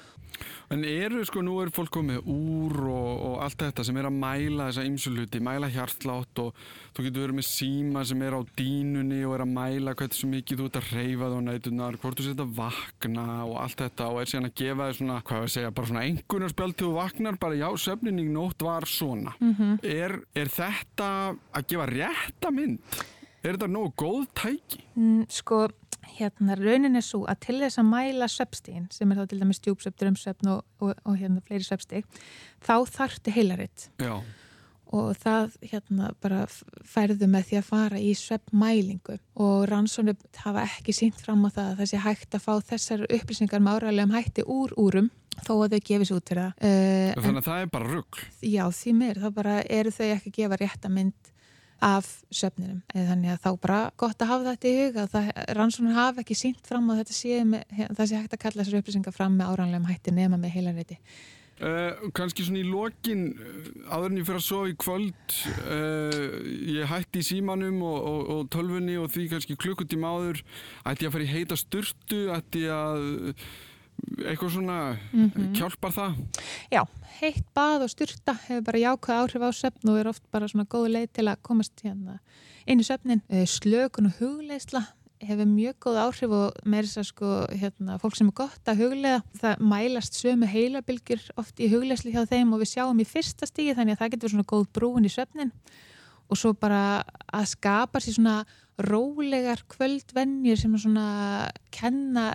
En 0.73 0.85
eru 0.89 1.21
sko, 1.29 1.43
nú 1.45 1.59
er 1.61 1.71
fólk 1.75 1.93
komið 1.93 2.23
úr 2.31 2.79
og, 2.89 3.11
og 3.27 3.35
allt 3.45 3.61
þetta 3.61 3.85
sem 3.85 3.99
er 4.01 4.09
að 4.09 4.17
mæla 4.23 4.69
þessa 4.71 4.85
ymsuluti, 4.89 5.43
mæla 5.45 5.69
hjartlátt 5.73 6.41
og 6.43 6.63
þú 6.97 7.07
getur 7.07 7.27
verið 7.27 7.39
með 7.39 7.49
síma 7.49 8.05
sem 8.09 8.25
er 8.25 8.37
á 8.37 8.41
dínunni 8.59 9.21
og 9.29 9.37
er 9.37 9.45
að 9.45 9.53
mæla 9.53 9.95
hvernig 9.99 10.19
svo 10.19 10.31
mikið 10.33 10.63
þú 10.63 10.69
ert 10.71 10.81
að 10.81 10.91
reyfa 10.97 11.31
þá 11.35 11.39
nætunar, 11.49 12.01
hvort 12.01 12.21
þú 12.21 12.29
setja 12.29 12.49
vakna 12.59 13.27
og 13.45 13.57
allt 13.63 13.85
þetta 13.85 14.11
og 14.11 14.21
er 14.23 14.33
síðan 14.33 14.49
að 14.49 14.59
gefa 14.63 14.89
þig 14.89 15.01
svona, 15.01 15.23
hvað 15.29 15.45
við 15.45 15.55
segja, 15.57 15.75
bara 15.77 15.93
svona 15.93 16.05
engunarspjald 16.11 16.79
til 16.79 16.89
þú 16.89 16.93
vaknar, 16.97 17.41
bara 17.45 17.61
já, 17.61 17.69
söfninning 17.87 18.33
nótt 18.33 18.65
var 18.65 18.89
svona. 18.89 19.37
Mm 19.41 19.55
-hmm. 19.55 19.75
er, 19.85 20.21
er 20.35 20.49
þetta 20.49 21.09
að 21.53 21.67
gefa 21.69 21.87
rétta 21.93 22.51
mynd? 22.51 22.81
Er 23.43 23.57
þetta 23.57 23.67
nógu 23.71 23.91
góð 23.99 24.27
tæki? 24.39 24.85
Mm, 24.95 25.25
sko, 25.33 25.65
hérna 26.15 26.55
raunin 26.59 26.99
er 26.99 27.03
svo 27.03 27.25
að 27.31 27.41
til 27.47 27.57
þess 27.63 27.81
að 27.81 27.89
mæla 27.91 28.29
sveppstíðin 28.31 28.87
sem 28.95 29.11
er 29.11 29.19
þá 29.19 29.25
til 29.31 29.41
dæmis 29.41 29.59
stjúpsvepp, 29.59 29.97
drömsvepp 29.99 30.47
og, 30.53 30.63
og, 30.83 30.93
og 31.03 31.19
hérna 31.19 31.43
fleiri 31.47 31.67
sveppstíð 31.67 32.23
þá 32.63 32.75
þarftu 32.93 33.35
heilaritt 33.35 33.89
Já. 34.03 34.15
og 34.95 35.09
það 35.23 35.57
hérna 35.73 36.13
bara 36.23 36.45
færðu 36.87 37.31
með 37.33 37.49
því 37.49 37.59
að 37.59 37.67
fara 37.71 38.03
í 38.03 38.13
sveppmælingu 38.19 39.19
og 39.43 39.67
rannsónu 39.73 40.15
hafa 40.45 40.69
ekki 40.69 40.95
sínt 40.95 41.19
fram 41.23 41.43
á 41.47 41.51
það 41.51 41.73
að 41.73 41.83
það 41.83 41.91
sé 41.93 42.05
hægt 42.07 42.39
að 42.39 42.47
fá 42.47 42.55
þessar 42.71 43.05
upplýsingar 43.09 43.65
með 43.65 43.81
áræðilegum 43.81 44.17
hætti 44.19 44.47
úr 44.47 44.79
úrum 44.79 45.11
þó 45.43 45.55
að 45.65 45.75
þau 45.75 45.85
gefis 45.89 46.11
út 46.13 46.29
fyrir 46.29 46.45
það. 46.45 46.57
Uh, 46.61 47.13
Þannig 47.17 47.29
að 47.31 47.39
en, 47.41 47.45
það 47.47 47.61
er 47.63 47.71
bara 47.73 47.87
rugg? 47.89 48.19
Já, 48.45 48.65
því 48.77 48.93
mér, 48.99 49.21
þá 49.23 49.29
bara 49.35 49.55
eru 49.65 49.93
þau 49.95 50.09
ekki 50.13 50.29
að 50.29 50.37
gefa 50.37 50.59
réttamind 50.61 51.32
af 51.83 52.09
söfninum. 52.31 52.81
Þannig 52.95 53.35
að 53.35 53.43
þá 53.43 53.51
bara 53.65 53.81
gott 54.01 54.23
að 54.23 54.31
hafa 54.31 54.49
þetta 54.53 54.71
í 54.71 54.79
huga. 54.79 55.05
Það, 55.11 55.29
rannsónur 55.59 55.99
hafa 55.99 56.23
ekki 56.23 56.39
sínt 56.39 56.67
fram 56.69 56.91
á 56.91 56.99
þetta 57.01 57.17
sé 57.17 57.43
með, 57.49 57.63
það 57.99 58.09
sé 58.09 58.21
hægt 58.21 58.37
að 58.37 58.43
kalla 58.47 58.63
þessar 58.63 58.83
upplýsingar 58.83 59.17
fram 59.17 59.39
með 59.39 59.53
áranlegum 59.53 59.89
hætti 59.91 60.15
nema 60.15 60.39
með 60.41 60.55
heilanreiti. 60.57 60.99
Uh, 61.63 61.69
eh, 61.69 62.07
Kanski 62.17 62.47
svona 62.47 62.63
í 62.63 62.67
lokin 62.67 63.27
eh, 63.37 63.67
áðurinn 63.93 64.23
ég 64.23 64.27
fyrir 64.27 64.41
að 64.41 64.47
sofa 64.47 64.71
í 64.71 64.79
kvöld 64.83 65.35
uh, 65.69 66.39
ég 66.79 66.89
hætti 66.91 67.21
í 67.21 67.27
símanum 67.29 67.83
og, 67.87 67.99
og, 68.09 68.23
og 68.35 68.49
tölfunni 68.55 68.97
og 68.99 69.13
því 69.13 69.29
kannski 69.35 69.59
klukkutíma 69.61 70.15
áður 70.17 70.41
ætti 70.89 71.05
ég 71.05 71.13
að 71.13 71.15
fara 71.19 71.29
í 71.29 71.35
heita 71.35 71.61
styrtu 71.61 72.23
ætti 72.35 72.65
ég 72.65 72.73
að 72.73 73.45
eitthvað 74.27 74.53
svona 74.57 74.79
mm 75.13 75.31
-hmm. 75.31 75.53
kjálpar 75.57 75.93
það? 75.95 76.15
Já, 76.73 76.87
heitt 77.19 77.45
bað 77.53 77.83
og 77.85 77.91
styrta 77.93 78.33
hefur 78.47 78.63
bara 78.65 78.81
jákvæð 78.81 79.19
áhrif 79.21 79.43
á 79.45 79.51
söfn 79.53 79.91
og 79.93 79.99
er 80.01 80.09
oft 80.09 80.23
bara 80.33 80.47
svona 80.49 80.65
góð 80.65 80.87
leið 80.95 81.11
til 81.19 81.27
að 81.29 81.43
komast 81.45 81.83
hérna 81.85 82.15
einu 82.65 82.87
söfnin. 82.87 83.21
Eh, 83.29 83.45
slökun 83.45 84.09
og 84.09 84.15
hugleisla 84.17 84.81
hefur 85.21 85.51
mjög 85.51 85.77
góð 85.85 85.99
áhrif 86.01 86.33
og 86.33 86.63
með 86.65 86.87
þess 86.89 87.01
að 87.03 87.07
sko 87.11 87.33
hérna, 87.61 87.99
fólk 88.01 88.17
sem 88.17 88.31
er 88.33 88.37
gott 88.41 88.71
að 88.73 88.81
huglega 88.87 89.21
það 89.43 89.65
mælast 89.69 90.17
sömu 90.17 90.49
heilabilgjur 90.49 91.27
oft 91.43 91.61
í 91.61 91.69
hugleisli 91.75 92.15
hjá 92.15 92.25
þeim 92.31 92.55
og 92.57 92.63
við 92.65 92.73
sjáum 92.73 93.05
í 93.05 93.07
fyrsta 93.11 93.51
stígi 93.51 93.77
þannig 93.77 93.99
að 93.99 94.05
það 94.07 94.15
getur 94.17 94.33
svona 94.33 94.51
góð 94.55 94.65
brúin 94.73 95.09
í 95.09 95.13
söfnin 95.13 95.53
og 96.33 96.41
svo 96.41 96.55
bara 96.57 97.03
að 97.29 97.51
skapa 97.53 98.01
sér 98.01 98.17
svona 98.17 98.39
rólegar 98.81 99.61
kvöldvennjur 99.69 100.57
sem 100.57 100.81
svona 100.81 101.51
kenna 101.69 102.31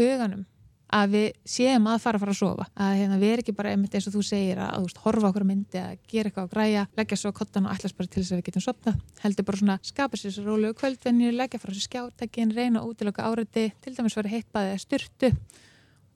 huganum 0.00 0.46
að 0.92 1.14
við 1.16 1.26
séum 1.48 1.88
að 1.88 1.98
fara 2.04 2.18
að 2.18 2.24
fara 2.24 2.34
að 2.34 2.38
sofa. 2.38 2.66
Að 2.76 2.92
hérna, 3.00 3.18
við 3.22 3.32
erum 3.32 3.44
ekki 3.44 3.54
bara 3.56 3.72
einmitt 3.72 3.96
eins 3.96 4.08
og 4.08 4.16
þú 4.16 4.22
segir 4.28 4.60
að, 4.60 4.70
að 4.76 4.86
veist, 4.86 5.00
horfa 5.06 5.30
okkur 5.30 5.46
myndi 5.48 5.80
að 5.80 5.96
gera 6.12 6.30
eitthvað 6.30 6.48
á 6.48 6.52
græja 6.52 6.84
leggja 7.00 7.20
svo 7.22 7.32
kottan 7.36 7.66
og 7.68 7.74
allast 7.74 7.98
bara 7.98 8.12
til 8.12 8.22
þess 8.22 8.34
að 8.34 8.40
við 8.40 8.46
getum 8.50 8.66
sopnað 8.66 9.00
heldur 9.24 9.48
bara 9.48 9.62
svona 9.62 9.78
skapa 9.88 10.20
sér 10.20 10.36
svo 10.36 10.46
rólegu 10.46 10.78
kvöldvenni 10.82 11.32
leggja 11.32 11.62
frá 11.62 11.72
sér 11.72 11.86
skjátækin, 11.88 12.54
reyna 12.56 12.84
út 12.84 13.00
til 13.00 13.10
okkar 13.10 13.32
áriði, 13.32 13.70
til 13.80 13.94
dæmis 13.96 14.18
verið 14.18 14.36
heitt 14.36 14.50
baðið 14.52 14.76
að 14.76 14.82
styrtu 14.86 15.32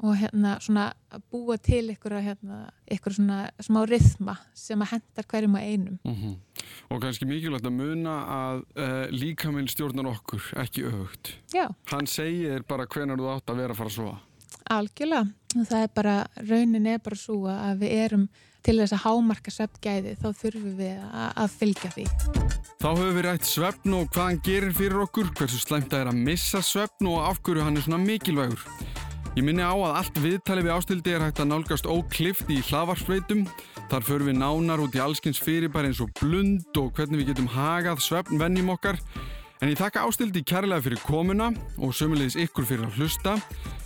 og 0.04 0.12
hérna 0.20 0.58
svona 0.60 0.90
að 1.08 1.22
búa 1.32 1.56
til 1.56 1.86
ykkur, 1.94 2.18
hérna, 2.20 2.66
svona 3.08 3.38
smá 3.64 3.78
rithma 3.88 4.34
sem 4.52 4.82
að 4.84 4.90
hendar 4.92 5.24
hverjum 5.30 5.56
og 5.56 5.62
einum. 5.62 5.98
Mm 6.04 6.14
-hmm. 6.14 6.34
Og 6.90 7.00
kannski 7.00 7.24
mikilvægt 7.24 7.64
að 7.64 7.72
muna 7.72 8.14
að 8.28 8.56
uh, 8.76 9.06
líkaminn 9.10 9.68
stjórnar 9.68 10.06
okkur 10.06 10.42
ekki 10.56 10.84
auðvögt 10.84 11.32
Hann 11.90 12.06
segir 12.06 12.62
bara 12.62 12.86
hvenar 12.86 13.16
þú 13.16 13.36
átt 13.36 13.50
að 13.50 13.56
vera 13.56 13.72
að 13.72 13.76
fara 13.76 13.88
að 13.88 13.94
sofa 13.94 14.18
Algjörlega, 14.66 15.28
það 15.54 15.82
er 15.84 15.90
bara, 15.94 16.14
raunin 16.48 16.86
er 16.90 16.98
bara 16.98 17.18
svo 17.18 17.44
að 17.50 17.84
við 17.84 17.92
erum 18.02 18.28
til 18.66 18.80
þess 18.80 18.96
að 18.96 19.02
hámarka 19.04 19.52
sveppgæði 19.54 20.14
þá 20.18 20.26
þurfum 20.40 20.72
við 20.80 20.96
að, 21.06 21.28
að 21.44 21.52
fylgja 21.60 21.90
því. 21.94 22.06
Þá 22.82 22.88
höfum 22.88 23.14
við 23.14 23.24
rætt 23.28 23.46
sveppn 23.46 23.94
og 23.94 24.08
hvað 24.10 24.26
hann 24.26 24.40
gerir 24.48 24.74
fyrir 24.74 25.04
okkur, 25.04 25.30
hversu 25.38 25.60
slæmt 25.62 25.92
það 25.92 26.02
er 26.02 26.10
að 26.10 26.24
missa 26.26 26.62
sveppn 26.66 27.10
og 27.12 27.22
af 27.28 27.38
hverju 27.46 27.66
hann 27.66 27.78
er 27.78 27.86
svona 27.86 28.02
mikilvægur. 28.02 28.66
Ég 29.36 29.44
minni 29.44 29.62
á 29.62 29.76
að 29.76 29.96
allt 30.00 30.18
viðtali 30.24 30.62
við 30.64 30.74
ástildi 30.74 31.14
er 31.14 31.22
hægt 31.26 31.40
að 31.44 31.50
nálgast 31.52 31.86
óklift 31.86 32.50
í 32.50 32.58
hlaðvarsfleitum. 32.66 33.46
Þar 33.92 34.06
förum 34.08 34.30
við 34.32 34.38
nánar 34.40 34.82
út 34.82 34.96
í 34.96 35.02
allskins 35.04 35.38
fyrirbæri 35.44 35.92
eins 35.92 36.00
og 36.02 36.10
blund 36.16 36.80
og 36.80 36.88
hvernig 36.96 37.20
við 37.20 37.34
getum 37.34 37.50
hagað 37.52 38.00
sveppnvennjum 38.02 38.72
okkar. 38.74 38.98
En 39.62 39.70
ég 39.72 39.78
taka 39.78 40.02
ástildi 40.04 40.42
kærlega 40.44 40.84
fyrir 40.84 41.00
komuna 41.06 41.46
og 41.80 41.94
sömulegis 41.96 42.36
ykkur 42.44 42.66
fyrir 42.68 42.84
að 42.84 42.98
hlusta. 43.00 43.36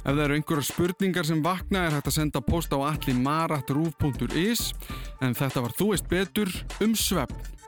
Ef 0.00 0.08
það 0.08 0.24
eru 0.24 0.38
einhverja 0.38 0.66
spurningar 0.66 1.28
sem 1.28 1.44
vakna 1.44 1.84
er 1.86 1.94
hægt 1.94 2.10
að 2.10 2.16
senda 2.16 2.42
post 2.42 2.74
á 2.74 2.78
allimarat.ruf.is 2.88 4.66
en 5.22 5.38
þetta 5.38 5.62
var 5.62 5.76
Þú 5.78 5.92
veist 5.92 6.10
betur 6.10 6.50
um 6.82 6.96
svefn. 6.98 7.59